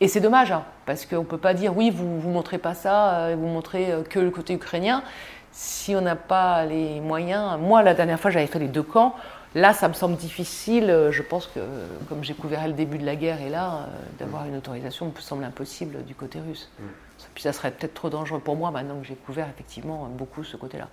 [0.00, 2.74] Et c'est dommage, hein, parce qu'on ne peut pas dire oui, vous ne montrez pas
[2.74, 5.02] ça, euh, vous montrez que le côté ukrainien.
[5.50, 9.16] Si on n'a pas les moyens, moi la dernière fois j'avais fait les deux camps,
[9.54, 11.60] là ça me semble difficile, je pense que
[12.08, 13.86] comme j'ai couvert le début de la guerre et là,
[14.18, 16.70] d'avoir une autorisation me semble impossible du côté russe.
[16.78, 16.84] Mmh.
[17.34, 20.56] Puis ça serait peut-être trop dangereux pour moi maintenant que j'ai couvert effectivement beaucoup ce
[20.56, 20.88] côté-là.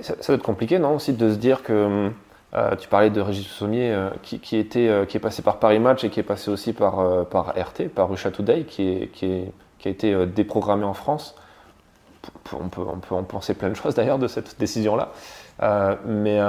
[0.00, 2.10] Ça, ça, doit être compliqué, non, aussi de se dire que
[2.54, 5.78] euh, tu parlais de Régis Sommier euh, qui, était, euh, qui est passé par Paris
[5.78, 9.26] Match et qui est passé aussi par, par RT, par Russia Today, qui, est, qui,
[9.26, 11.34] est, qui a été déprogrammé en France.
[12.52, 15.12] On peut, on peut en penser plein de choses d'ailleurs de cette décision-là.
[16.04, 16.40] mais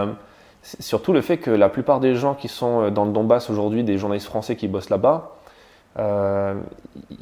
[0.79, 3.97] surtout le fait que la plupart des gens qui sont dans le Donbass aujourd'hui, des
[3.97, 5.35] journalistes français qui bossent là-bas,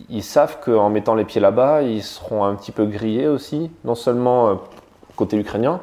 [0.09, 3.95] ils savent qu'en mettant les pieds là-bas, ils seront un petit peu grillés aussi, non
[3.95, 4.59] seulement
[5.15, 5.79] côté ukrainien,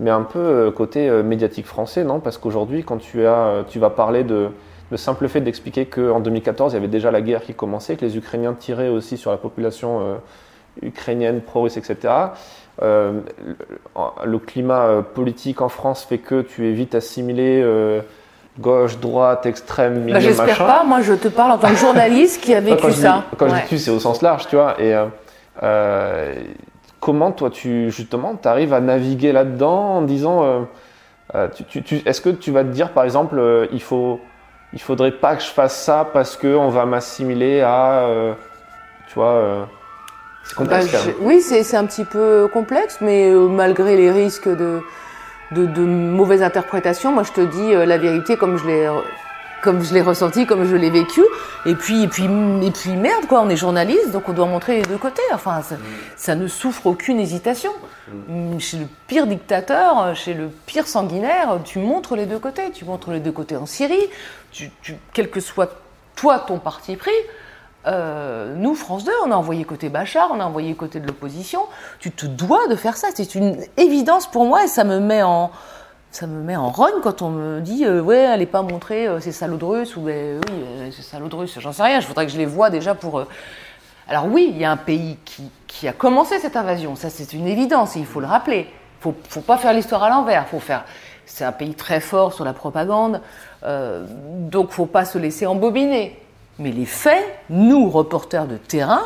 [0.00, 2.20] mais un peu euh, côté euh, médiatique français, non?
[2.20, 4.48] Parce qu'aujourd'hui, quand tu, as, euh, tu vas parler de
[4.90, 8.04] le simple fait d'expliquer qu'en 2014, il y avait déjà la guerre qui commençait, que
[8.04, 10.18] les Ukrainiens tiraient aussi sur la population
[10.82, 12.14] ukrainienne, pro-russe, etc.
[12.80, 17.64] le climat politique en France fait que tu es vite assimilé
[18.58, 20.84] gauche, droite, extrême, milieu, bah, J'espère pas.
[20.84, 23.24] Moi, je te parle en tant que journaliste qui a vécu ça.
[23.36, 24.80] quand je dis tu, c'est au sens large, tu vois.
[24.80, 24.94] Et
[27.00, 30.60] comment toi, tu justement, tu arrives à naviguer là-dedans en disant, euh,
[31.34, 31.48] euh,
[32.06, 34.20] est-ce que tu vas te dire, par exemple, euh, il faut,
[34.72, 38.06] il faudrait pas que je fasse ça parce que on va m'assimiler à,
[39.08, 39.68] tu vois,
[40.54, 40.92] complexe.
[40.92, 44.80] Bah, oui, c'est un petit peu complexe, mais malgré les risques de,
[45.52, 48.88] de, de mauvaises interprétations, moi je te dis la vérité comme je l'ai
[49.62, 51.22] comme je l'ai ressenti, comme je l'ai vécu.
[51.66, 54.76] Et puis, et puis, et puis merde, quoi, on est journaliste, donc on doit montrer
[54.76, 55.22] les deux côtés.
[55.32, 55.62] Enfin,
[56.16, 57.72] ça, ne souffre aucune hésitation.
[58.28, 62.70] Mm, chez le pire dictateur, chez le pire sanguinaire, tu montres les deux côtés.
[62.72, 64.08] Tu montres les deux côtés en Syrie,
[64.52, 64.70] tu,
[65.12, 65.70] quel que soit
[66.16, 67.10] toi ton parti pris.
[67.86, 71.60] Euh, nous, France 2, on a envoyé côté Bachar, on a envoyé côté de l'opposition.
[72.00, 73.08] Tu te dois de faire ça.
[73.14, 75.50] C'est une évidence pour moi et ça me met en,
[76.10, 79.20] ça me met en rogne quand on me dit euh, ouais n'est pas montrée euh,
[79.20, 82.00] c'est salaud de russe ou ben, oui euh, c'est salaud de russe j'en sais rien
[82.00, 83.24] je voudrais que je les vois déjà pour
[84.08, 87.32] alors oui il y a un pays qui, qui a commencé cette invasion ça c'est
[87.34, 88.68] une évidence et il faut le rappeler
[89.00, 90.84] faut faut pas faire l'histoire à l'envers faut faire
[91.26, 93.20] c'est un pays très fort sur la propagande
[93.62, 96.18] donc faut pas se laisser embobiner
[96.58, 99.02] mais les faits nous reporters de terrain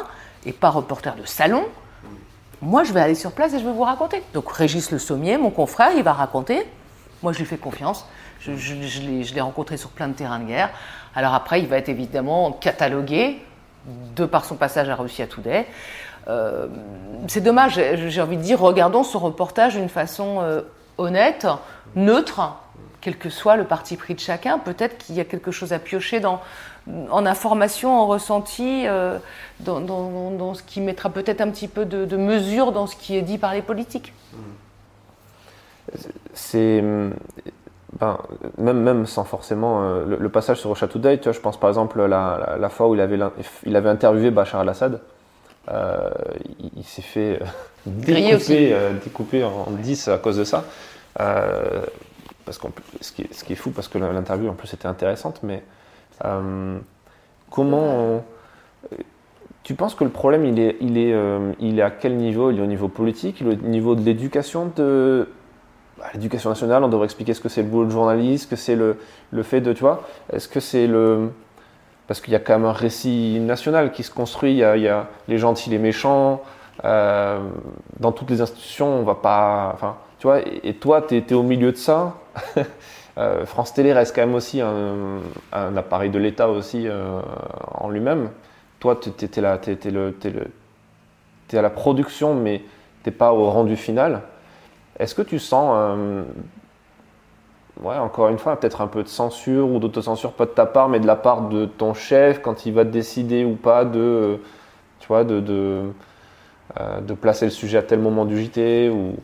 [0.46, 1.64] et pas reporters de salon
[2.64, 4.22] moi, je vais aller sur place et je vais vous raconter.
[4.34, 6.64] Donc, Régis Le Sommier, mon confrère, il va raconter
[7.22, 8.06] moi, je lui fais confiance.
[8.40, 10.70] Je, l'ai rencontré sur plein de terrains de guerre.
[11.14, 13.40] Alors après, il va être évidemment catalogué
[14.16, 15.66] de par son passage à Russia Today.
[17.28, 20.62] c'est dommage, j'ai envie de dire, regardons ce reportage d'une façon
[20.98, 21.46] honnête,
[21.94, 22.56] neutre,
[23.00, 24.58] quel que soit le parti pris de chacun.
[24.58, 26.40] Peut-être qu'il y a quelque chose à piocher dans,
[26.88, 29.18] en information, en ressenti, euh,
[29.60, 33.38] dans, ce qui mettra peut-être un petit peu de, mesure dans ce qui est dit
[33.38, 34.12] par les politiques.
[36.34, 36.82] C'est.
[38.00, 38.18] Ben,
[38.56, 42.02] même, même sans forcément euh, le, passage sur Today, tu vois, je pense par exemple
[42.02, 43.18] la, la, fois où il avait,
[43.66, 44.98] il avait interviewé Bachar al-Assad,
[45.70, 46.08] euh,
[46.74, 47.38] il, s'est fait
[47.84, 48.74] découper,
[49.04, 50.64] découper, en 10 à cause de ça.
[51.14, 52.58] parce
[53.02, 55.62] ce, qui est, ce qui est fou, parce que l'interview en plus était intéressante, mais
[56.24, 56.78] euh,
[57.50, 58.22] comment
[59.62, 62.50] tu penses que le problème, il est, il, est, euh, il est à quel niveau?
[62.50, 63.40] Il est au niveau politique?
[63.40, 65.28] Il est au niveau de l'éducation de...
[65.98, 68.74] Bah, l'éducation nationale, on devrait expliquer ce que c'est le boulot de journaliste, que c'est
[68.74, 68.98] le,
[69.30, 70.02] le, fait de, tu vois,
[70.32, 71.30] est-ce que c'est le...
[72.08, 74.76] Parce qu'il y a quand même un récit national qui se construit, il y a,
[74.76, 76.42] il y a les gentils, les méchants,
[76.84, 77.38] euh,
[78.00, 79.70] dans toutes les institutions, on va pas...
[79.74, 82.16] Enfin, tu vois, et, toi, tu es, au milieu de ça?
[83.18, 85.20] Euh, France Télé reste quand même aussi un,
[85.52, 87.20] appareil de l'État aussi euh,
[87.74, 88.30] en lui-même.
[88.80, 92.62] Toi, tu es, es, à la production, mais
[93.04, 94.22] tu n'es pas au rendu final.
[94.98, 96.22] Est-ce que tu sens, euh,
[97.82, 100.88] ouais, encore une fois, peut-être un peu de censure ou d'autocensure, pas de ta part,
[100.88, 104.38] mais de la part de ton chef quand il va décider ou pas de,
[105.00, 109.16] tu vois, de, de placer le sujet à tel moment du JT ou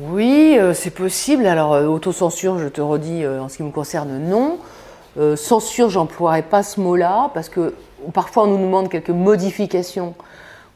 [0.00, 1.46] oui, euh, c'est possible.
[1.46, 4.58] Alors, euh, autocensure, je te redis, euh, en ce qui me concerne, non.
[5.36, 7.74] censure, j'emploierai pas ce mot-là, parce que
[8.14, 10.14] parfois on nous demande quelques modifications.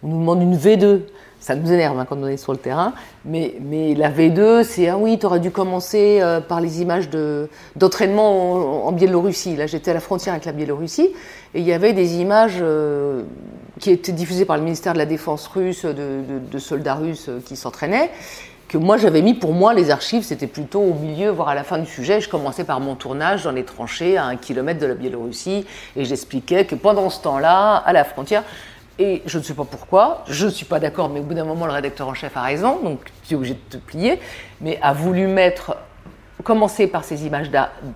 [0.03, 1.01] On nous demande une V2.
[1.41, 2.93] Ça nous énerve hein, quand on est sur le terrain.
[3.25, 3.55] Mais,
[3.97, 7.09] la V2, c'est Ah oui, tu aurais dû commencer par les images
[7.77, 9.57] d'entraînement en, Biélorussie.
[9.57, 11.09] Là, j'étais à la frontière avec la Biélorussie
[11.55, 12.63] et il y avait des images
[13.81, 18.11] qui étaient diffusées par le ministère de la Défense russe de soldats russes qui s'entraînaient
[18.69, 21.65] que moi j'avais mis pour moi les archives, c'était plutôt au milieu, voire à la
[21.65, 22.21] fin du sujet.
[22.21, 26.05] Je commençais par mon tournage dans les tranchées à un kilomètre de la Biélorussie et
[26.05, 28.43] j'expliquais que pendant ce temps-là, à la frontière,
[28.99, 31.45] et je ne sais pas pourquoi, je ne suis pas d'accord, mais au bout d'un
[31.45, 34.21] moment, le rédacteur en chef a raison, donc tu es obligé de te plier,
[34.61, 35.77] mais a voulu mettre
[36.47, 37.51] commencer par ces images,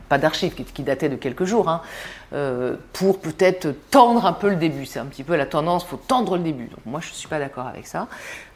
[0.09, 1.83] pas d'archives, qui, dataient de quelques jours, hein,
[2.33, 4.87] euh, pour peut-être tendre un peu le début.
[4.87, 6.69] C'est un petit peu la tendance, faut tendre le début.
[6.85, 8.09] Moi, je ne suis pas d'accord avec ça.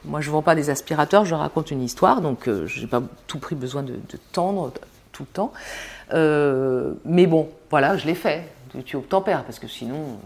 [0.05, 2.87] Moi, je ne vends pas des aspirateurs, je raconte une histoire, donc euh, je n'ai
[2.89, 3.95] pas tout pris besoin de,
[4.33, 4.73] tendre
[5.13, 5.53] tout le temps.
[6.13, 8.49] Euh, mais bon, voilà, je l'ai fait.
[8.85, 10.19] Tu obtempères, parce que sinon,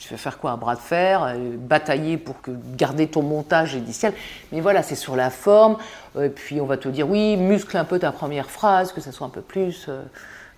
[0.00, 4.12] tu vas faire quoi Un bras de fer, batailler pour que, garder ton montage initial.
[4.52, 5.76] Mais voilà, c'est sur la forme.
[6.20, 9.12] Et puis on va te dire, oui, muscle un peu ta première phrase, que ça
[9.12, 9.88] soit un peu plus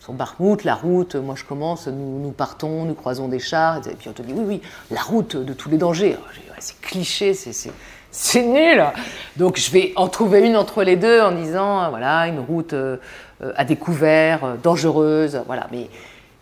[0.04, 4.10] son barmout, la route, moi je commence, nous, partons, nous croisons des chars, et puis
[4.10, 6.18] on te dit oui, oui, la route de tous les dangers.
[6.58, 8.84] c'est cliché, c'est nul.
[9.36, 12.98] Donc je vais en trouver une entre les deux en disant, voilà, une route euh,
[13.56, 15.68] à découvert, euh, dangereuse, voilà.
[15.72, 15.88] Mais,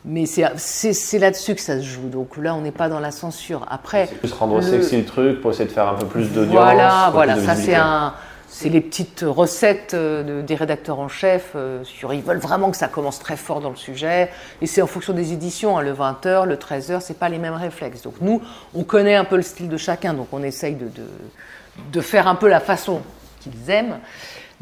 [0.05, 2.09] mais c'est là-dessus que ça se joue.
[2.09, 3.67] Donc là, on n'est pas dans la censure.
[3.71, 4.07] Après.
[4.07, 6.55] C'est plus rendre sexy le truc pour essayer de faire un peu plus d'audience.
[6.55, 8.15] Voilà, voilà, ça c'est un
[8.53, 11.53] c'est les petites recettes euh, des rédacteurs en chef.
[11.57, 14.31] Euh, sur, ils veulent vraiment que ça commence très fort dans le sujet.
[14.61, 15.79] Et c'est en fonction des éditions.
[15.79, 18.03] Hein, le 20h, le 13h, c'est pas les mêmes réflexes.
[18.03, 18.43] Donc nous,
[18.75, 20.13] on connaît un peu le style de chacun.
[20.13, 20.87] Donc on essaye de,
[21.93, 23.01] de, faire un peu la façon
[23.41, 23.99] qu'ils aiment.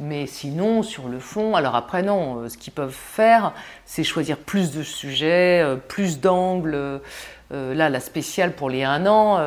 [0.00, 3.52] Mais sinon, sur le fond, alors après, non, euh, ce qu'ils peuvent faire,
[3.84, 7.00] c'est choisir plus de sujets, plus d'angles.
[7.50, 9.38] là, la spéciale pour les 1 an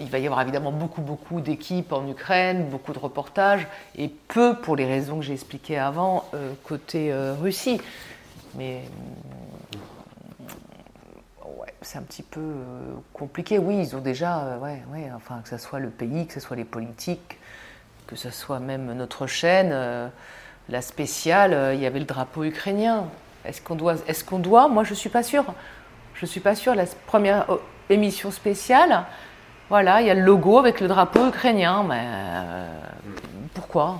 [0.00, 3.66] il va y avoir évidemment beaucoup, beaucoup d'équipes en Ukraine, beaucoup de reportages,
[3.96, 7.80] et peu, pour les raisons que j'ai expliquées avant, euh, côté euh, Russie.
[8.56, 8.82] Mais
[11.44, 13.58] ouais, c'est un petit peu euh, compliqué.
[13.58, 16.56] Oui, ils ont déjà, ouais, ouais, enfin, que ce soit le pays, que ce soit
[16.56, 17.37] les politiques,
[18.08, 19.72] que ce soit même notre chaîne,
[20.68, 23.04] la spéciale, il y avait le drapeau ukrainien.
[23.44, 24.66] Est-ce qu'on doit, est-ce doit?
[24.68, 25.44] Moi, je suis pas sûre.
[26.14, 26.74] Je suis pas sûre.
[26.74, 27.46] La première
[27.90, 29.04] émission spéciale,
[29.68, 32.66] voilà, il y a le logo avec le drapeau ukrainien, mais euh,
[33.54, 33.98] pourquoi?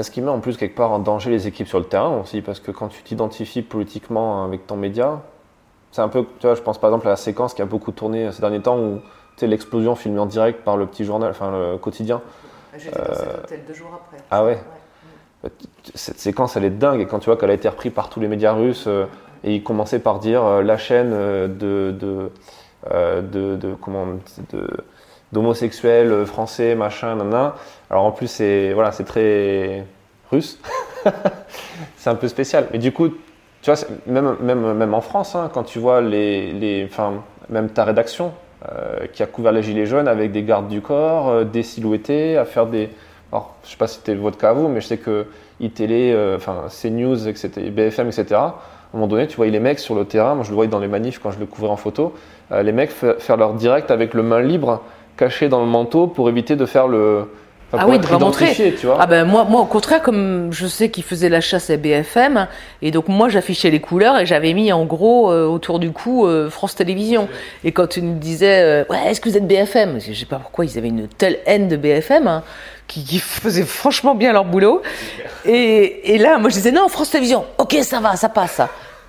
[0.00, 2.40] Ce qui met en plus quelque part en danger les équipes sur le terrain aussi,
[2.40, 5.20] parce que quand tu t'identifies politiquement avec ton média,
[5.90, 7.92] c'est un peu, tu vois, je pense par exemple à la séquence qui a beaucoup
[7.92, 9.00] tourné ces derniers temps où
[9.42, 12.22] l'explosion filmée en direct par le petit journal, enfin le quotidien.
[12.78, 14.22] J'étais dans cet hôtel deux jours après.
[14.30, 14.58] Ah ouais.
[15.94, 17.00] Cette séquence, elle est dingue.
[17.00, 19.06] Et quand tu vois qu'elle a été reprise par tous les médias russes, euh,
[19.44, 22.30] et ils commençaient par dire euh, la chaîne de, de
[22.90, 24.06] euh, de, de, comment
[24.52, 24.66] de
[25.32, 27.56] d'homosexuels français, machin, nana.
[27.90, 29.86] Alors en plus, c'est voilà, c'est très
[30.30, 30.58] russe.
[31.96, 32.68] c'est un peu spécial.
[32.72, 36.52] Mais du coup, tu vois, même, même, même en France, hein, quand tu vois les,
[36.52, 38.32] les enfin, même ta rédaction,
[39.12, 42.66] qui a couvert les Gilets jaunes avec des gardes du corps, des silhouettés, à faire
[42.66, 42.90] des.
[43.32, 45.26] Alors, je sais pas si c'était votre cas à vous, mais je sais que
[45.60, 49.94] iTélé, enfin CNews, etc., BFM, etc., à un moment donné, tu voyais les mecs sur
[49.94, 52.12] le terrain, moi je le voyais dans les manifs quand je le couvrais en photo,
[52.50, 54.82] les mecs faire leur direct avec le main libre
[55.16, 57.26] caché dans le manteau pour éviter de faire le,
[57.72, 58.74] ah oui, de montrer.
[58.78, 58.98] Tu vois.
[59.00, 62.48] Ah ben moi, moi, au contraire, comme je sais qu'ils faisaient la chasse à BFM,
[62.82, 66.26] et donc moi j'affichais les couleurs et j'avais mis en gros euh, autour du cou
[66.26, 67.28] euh, France Télévisions.
[67.64, 70.36] Et quand tu nous disais, euh, ouais, est-ce que vous êtes BFM Je sais pas
[70.36, 72.26] pourquoi ils avaient une telle haine de BFM.
[72.26, 72.42] Hein,
[72.88, 74.82] qui, qui faisaient franchement bien leur boulot.
[75.46, 78.60] Et, et là, moi je disais, non, France Télévisions, ok, ça va, ça passe.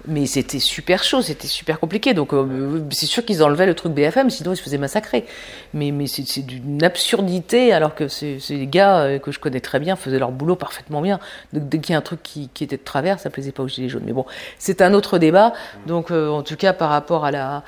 [0.06, 2.14] Mais c'était super chaud, c'était super compliqué.
[2.14, 5.26] Donc euh, c'est sûr qu'ils enlevaient le truc BFM, sinon ils se faisaient massacrer.
[5.74, 9.80] Mais, mais c'est d'une absurdité, alors que c'est les gars euh, que je connais très
[9.80, 11.20] bien faisaient leur boulot parfaitement bien.
[11.54, 13.64] Donc dès qu'il y a un truc qui, qui, était de travers, ça plaisait pas
[13.64, 14.04] aux gilets jaunes.
[14.06, 14.26] Mais bon,
[14.60, 15.54] c'est un autre débat.
[15.88, 17.64] Donc euh, en tout cas par rapport à la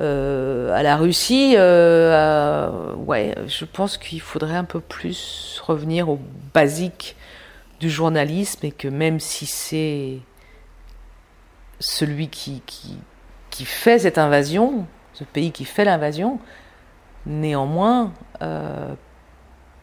[0.00, 6.20] à la Russie, ouais, je pense qu'il faudrait un peu plus revenir aux
[6.54, 7.16] basiques
[7.80, 10.18] du journalisme et que même si c'est
[11.80, 12.62] celui qui,
[13.50, 16.38] qui, fait cette invasion, ce pays qui fait l'invasion,
[17.26, 18.12] néanmoins,
[18.42, 18.94] euh,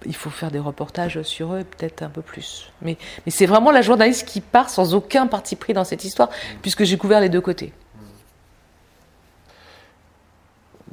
[0.06, 2.72] il faut faire des reportages sur eux, peut-être un peu plus.
[2.82, 6.30] Mais, mais c'est vraiment la journaliste qui part sans aucun parti pris dans cette histoire,
[6.62, 7.74] puisque j'ai couvert les deux côtés.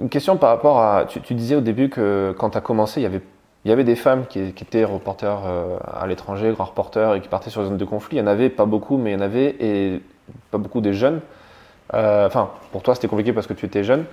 [0.01, 1.05] Une question par rapport à.
[1.05, 3.21] Tu, disais au début que quand tu as commencé, il y avait,
[3.65, 7.29] il y avait des femmes qui, étaient reporters euh, à l'étranger, grands reporters, et qui
[7.29, 8.17] partaient sur les zones de conflit.
[8.17, 9.55] Il y en avait pas beaucoup, mais il y en avait.
[9.61, 10.03] Et
[10.51, 11.21] pas beaucoup des jeunes.
[11.95, 14.05] Euh, enfin, pour toi, c'était compliqué parce que tu étais jeune.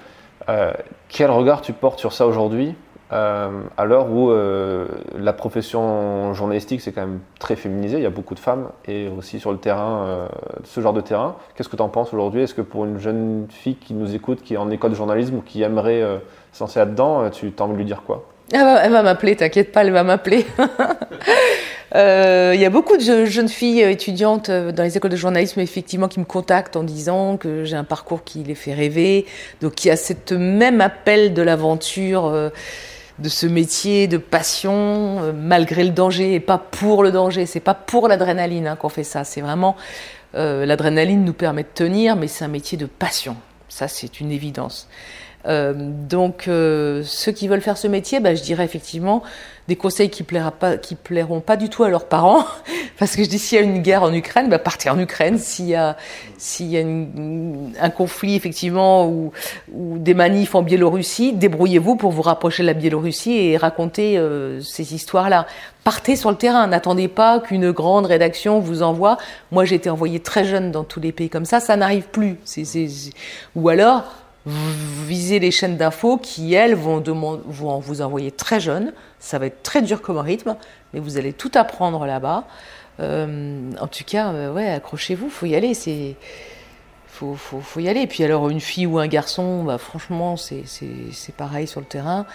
[0.48, 0.72] Euh,
[1.10, 2.76] quel regard tu portes sur ça aujourd'hui,
[3.12, 4.32] euh, à l'heure où
[5.18, 9.10] la profession journalistique c'est quand même très féminisé, il y a beaucoup de femmes et
[9.10, 10.28] aussi sur le terrain,
[10.64, 11.36] ce genre de terrain.
[11.56, 12.42] Qu'est-ce que tu en penses aujourd'hui?
[12.42, 15.36] Est-ce que pour une jeune fille qui nous écoute, qui est en école de journalisme
[15.36, 16.04] ou qui aimerait
[16.52, 18.26] censé être dedans, tu as envie de lui dire quoi?
[18.52, 20.46] Elle va, m'appeler, t'inquiète pas, elle va m'appeler.
[21.96, 25.60] Euh, il y a beaucoup de jeunes filles étudiantes euh, dans les écoles de journalisme,
[25.60, 29.26] effectivement, qui me contactent en disant que j'ai un parcours qui les fait rêver.
[29.62, 32.50] Donc, il y a cette même appel de l'aventure, euh,
[33.18, 37.46] de ce métier, de passion, malgré le danger et pas pour le danger.
[37.46, 39.24] C'est pas pour l'adrénaline hein, qu'on fait ça.
[39.24, 39.76] C'est vraiment
[40.34, 43.36] l'adrénaline nous permet de tenir, mais c'est un métier de passion.
[43.68, 44.88] Ça, c'est une évidence.
[45.46, 49.24] Euh, donc, euh, ceux qui veulent faire ce métier, bah, je dirais effectivement
[49.70, 50.52] des conseils qui, plaira
[51.04, 52.44] plairont pas du tout à leurs parents,
[52.98, 55.38] parce que je dis s'il y a une guerre en Ukraine, bah, partez en Ukraine.
[55.38, 55.96] S'il y a,
[56.38, 59.32] s'il y a un conflit effectivement ou,
[59.72, 64.60] ou, des manifs en Biélorussie, débrouillez-vous pour vous rapprocher de la Biélorussie et raconter euh,
[64.62, 65.46] ces histoires-là.
[65.84, 69.18] Partez sur le terrain, n'attendez pas qu'une grande rédaction vous envoie.
[69.52, 72.38] Moi, j'ai été envoyée très jeune dans tous les pays comme ça, ça n'arrive plus.
[72.44, 72.66] C'est,
[73.56, 74.04] Ou alors
[74.46, 78.94] visez les chaînes d'infos qui, elles, vont, vont vous envoyer très jeune.
[79.20, 80.56] Ça va être très dur comme rythme,
[80.94, 82.46] mais vous allez tout apprendre là-bas.
[83.00, 85.74] Euh, en tout cas, euh, ouais, accrochez-vous, faut y aller.
[85.74, 86.16] C'est
[87.08, 88.02] faut, faut, faut, y aller.
[88.02, 90.64] Et puis alors, une fille ou un garçon, bah, franchement, c'est
[91.36, 92.26] pareil sur le terrain.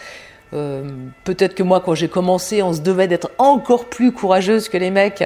[0.52, 0.84] Euh,
[1.24, 4.90] peut-être que moi, quand j'ai commencé, on se devait d'être encore plus courageuse que les
[4.90, 5.24] mecs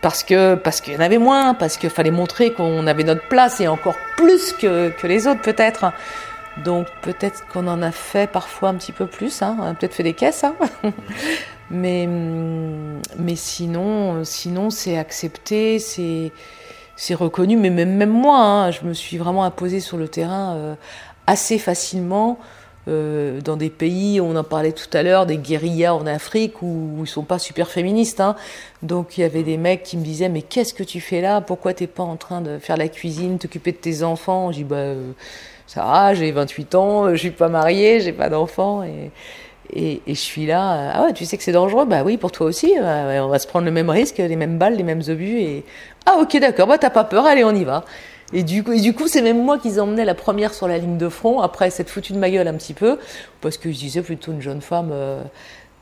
[0.00, 3.26] parce que parce qu'il y en avait moins, parce qu'il fallait montrer qu'on avait notre
[3.28, 5.92] place et encore plus que, que les autres peut-être.
[6.64, 9.56] Donc peut-être qu'on en a fait parfois un petit peu plus, hein.
[9.60, 10.54] on a peut-être fait des caisses, hein.
[11.70, 16.32] mais mais sinon sinon c'est accepté, c'est
[16.96, 20.54] c'est reconnu, mais même même moi, hein, je me suis vraiment imposée sur le terrain
[20.56, 20.74] euh,
[21.26, 22.38] assez facilement.
[22.88, 27.00] Euh, dans des pays, on en parlait tout à l'heure, des guérillas en Afrique où,
[27.00, 28.20] ils sont pas super féministes.
[28.20, 28.34] Hein.
[28.82, 31.40] Donc il y avait des mecs qui me disaient mais qu'est-ce que tu fais là?
[31.40, 34.50] Pourquoi t'es pas en train de faire la cuisine, t'occuper de tes enfants?
[34.52, 35.12] Je dis bah euh,
[35.66, 39.10] ça va, j'ai 28 ans, je suis pas mariée, j'ai pas d'enfants et,
[39.74, 40.92] et, je suis là.
[40.94, 41.84] Ah ouais, tu sais que c'est dangereux?
[41.84, 42.74] Bah oui, pour toi aussi.
[42.78, 45.64] On va se prendre le même risque, les mêmes balles, les mêmes obus et
[46.06, 47.84] ah ok d'accord, bah t'as pas peur, allez on y va.
[48.32, 51.40] Et du coup, c'est même moi qui emmenais la première sur la ligne de front.
[51.40, 52.98] Après, cette foutue de ma gueule un petit peu,
[53.40, 55.22] parce que je disais plutôt une jeune femme, euh,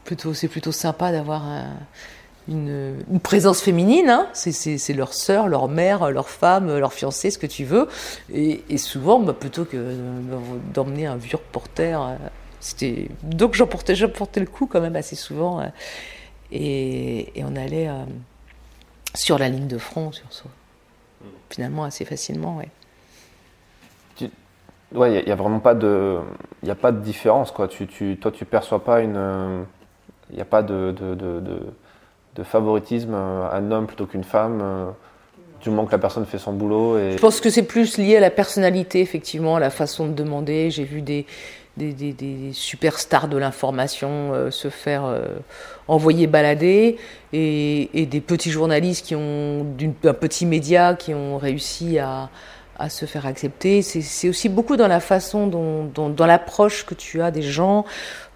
[0.04, 1.42] plutôt, c'est plutôt sympa d'avoir
[2.48, 4.10] une, présence féminine.
[4.10, 4.28] Hein.
[4.32, 7.88] C'est leur sœur, leur mère, leur femme, leur fiancée, ce que tu veux.
[8.32, 9.94] Et, souvent, bah, plutôt que
[10.72, 12.14] d'emmener un vieux reporter, euh,
[12.60, 15.60] c'était donc j'en portais, portais le coup quand même assez souvent.
[15.60, 15.64] Euh,
[16.52, 17.88] et, on allait
[19.14, 20.44] sur la ligne de front, sur ça
[21.50, 22.56] finalement assez facilement.
[22.56, 22.68] Ouais.
[24.94, 26.18] Ouais, il n'y a, vraiment pas de,
[26.62, 27.66] il a pas de différence quoi.
[27.66, 29.66] Tu, tu, toi, tu perçois pas une,
[30.30, 31.42] il n'y a pas de, de, de,
[32.36, 34.62] de, favoritisme, un homme plutôt qu'une femme.
[35.60, 36.98] du moment que la personne fait son boulot.
[36.98, 37.12] Et...
[37.12, 40.70] Je pense que c'est plus lié à la personnalité, effectivement, à la façon de demander.
[40.70, 41.26] J'ai vu des,
[41.76, 45.26] des, des, des superstars de l'information euh, se faire euh,
[45.88, 46.96] envoyer balader
[47.32, 49.64] et, et, des petits journalistes qui ont,
[50.02, 52.30] d'un petit média qui ont réussi à,
[52.78, 53.82] à se faire accepter.
[53.82, 57.84] C'est aussi beaucoup dans la façon, dont, dont dans l'approche que tu as des gens,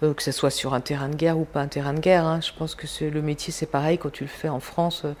[0.03, 2.25] euh, que ce soit sur un terrain de guerre ou pas un terrain de guerre.
[2.25, 2.39] Hein.
[2.41, 5.03] Je pense que le métier, c'est pareil quand tu le fais en France.
[5.05, 5.13] Euh,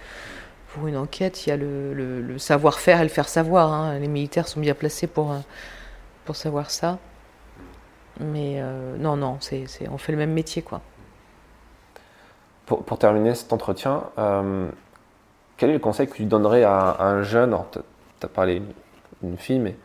[0.73, 3.73] pour une enquête, il y a le, le, le savoir-faire et le faire savoir.
[3.73, 3.99] Hein.
[3.99, 5.39] Les militaires sont bien placés pour, euh,
[6.25, 6.97] pour savoir ça.
[8.19, 10.81] Mais euh, non, non, c'est on fait le même métier, quoi.
[12.79, 14.69] Pour, terminer cet entretien, euh,
[15.57, 17.79] quel est le conseil que tu donnerais à, un jeune Tu
[18.25, 18.61] as parlé
[19.21, 19.75] d'une fille, mais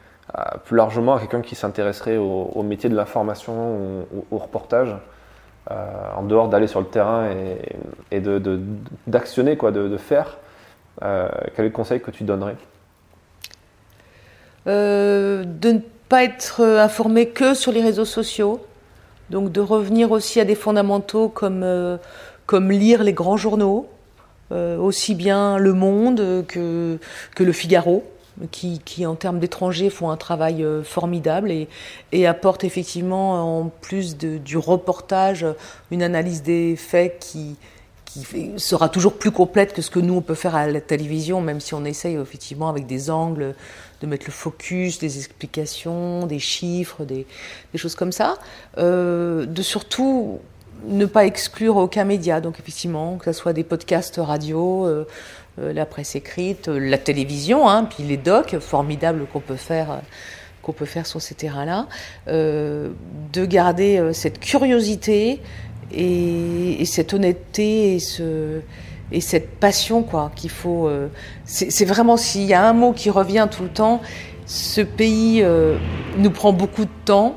[0.64, 4.94] plus largement à quelqu'un qui s'intéresserait au, métier de l'information, au, au, reportage,
[5.72, 5.74] euh,
[6.16, 7.28] en dehors d'aller sur le terrain
[8.12, 8.22] et,
[9.08, 10.38] d'actionner, de, quoi, de, faire
[11.02, 12.56] euh, Quel est le conseil que tu donnerais?
[14.66, 18.64] De ne pas être informé que sur les réseaux sociaux,
[19.30, 21.64] donc de revenir aussi à des fondamentaux comme,
[22.46, 23.86] comme lire les grands journaux,
[24.52, 26.98] euh, aussi bien Le Monde que,
[27.34, 28.04] que Le Figaro,
[28.50, 31.68] qui, qui en termes d'étrangers font un travail euh, formidable et,
[32.12, 35.46] et apportent effectivement en plus du reportage
[35.90, 37.56] une analyse des faits qui,
[38.04, 41.40] qui sera toujours plus complète que ce que nous on peut faire à la télévision,
[41.40, 43.54] même si on essaye effectivement avec des angles
[44.00, 47.26] de mettre le focus, des explications, des chiffres, des,
[47.72, 48.36] des choses comme ça.
[48.78, 50.40] Euh, de surtout
[50.86, 55.06] ne pas exclure aucun média, donc effectivement, que ce soit des podcasts radio, euh,
[55.58, 60.00] euh, la presse écrite, la télévision, hein, puis les docs formidables qu'on peut faire
[60.62, 61.86] qu'on peut faire sur ces terrains-là,
[62.26, 62.90] euh,
[63.32, 65.40] de garder cette curiosité
[65.92, 68.60] et, et, cette honnêteté et ce
[69.12, 71.08] et cette passion quoi qu'il faut euh,
[71.44, 74.00] c'est vraiment s'il y a un mot qui revient tout le temps
[74.46, 75.76] ce pays euh,
[76.18, 77.36] nous prend beaucoup de temps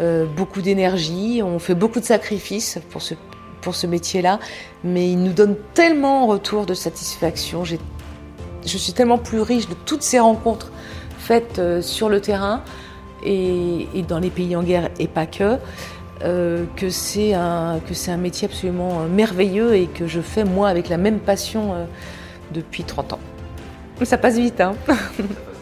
[0.00, 3.14] euh, beaucoup d'énergie on fait beaucoup de sacrifices pour ce
[3.60, 4.40] pour ce métier là
[4.82, 7.78] mais il nous donne tellement en retour de satisfaction j'ai
[8.66, 10.72] je suis tellement plus riche de toutes ces rencontres
[11.18, 12.62] faites euh, sur le terrain
[13.24, 15.56] et, et, dans les pays en guerre et pas que
[16.22, 20.96] euh, que c'est un, un métier absolument merveilleux et que je fais moi avec la
[20.96, 21.74] même passion
[22.52, 23.18] depuis 30 ans.
[24.02, 24.74] Ça passe vite, hein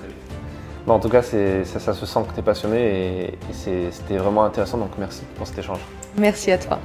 [0.86, 4.16] bon, En tout cas, ça, ça, se sent que tu es passionné et, et c'était
[4.16, 5.80] vraiment intéressant, donc merci pour cet échange.
[6.16, 6.78] Merci à toi.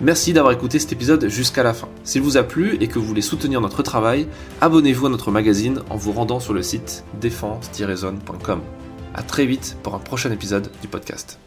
[0.00, 1.88] Merci d'avoir écouté cet épisode jusqu'à la fin.
[2.02, 4.26] S'il vous a plu et que vous voulez soutenir notre travail,
[4.60, 8.60] abonnez-vous à notre magazine en vous rendant sur le site défense-zone.com.
[9.14, 11.38] A très vite pour un prochain épisode du podcast.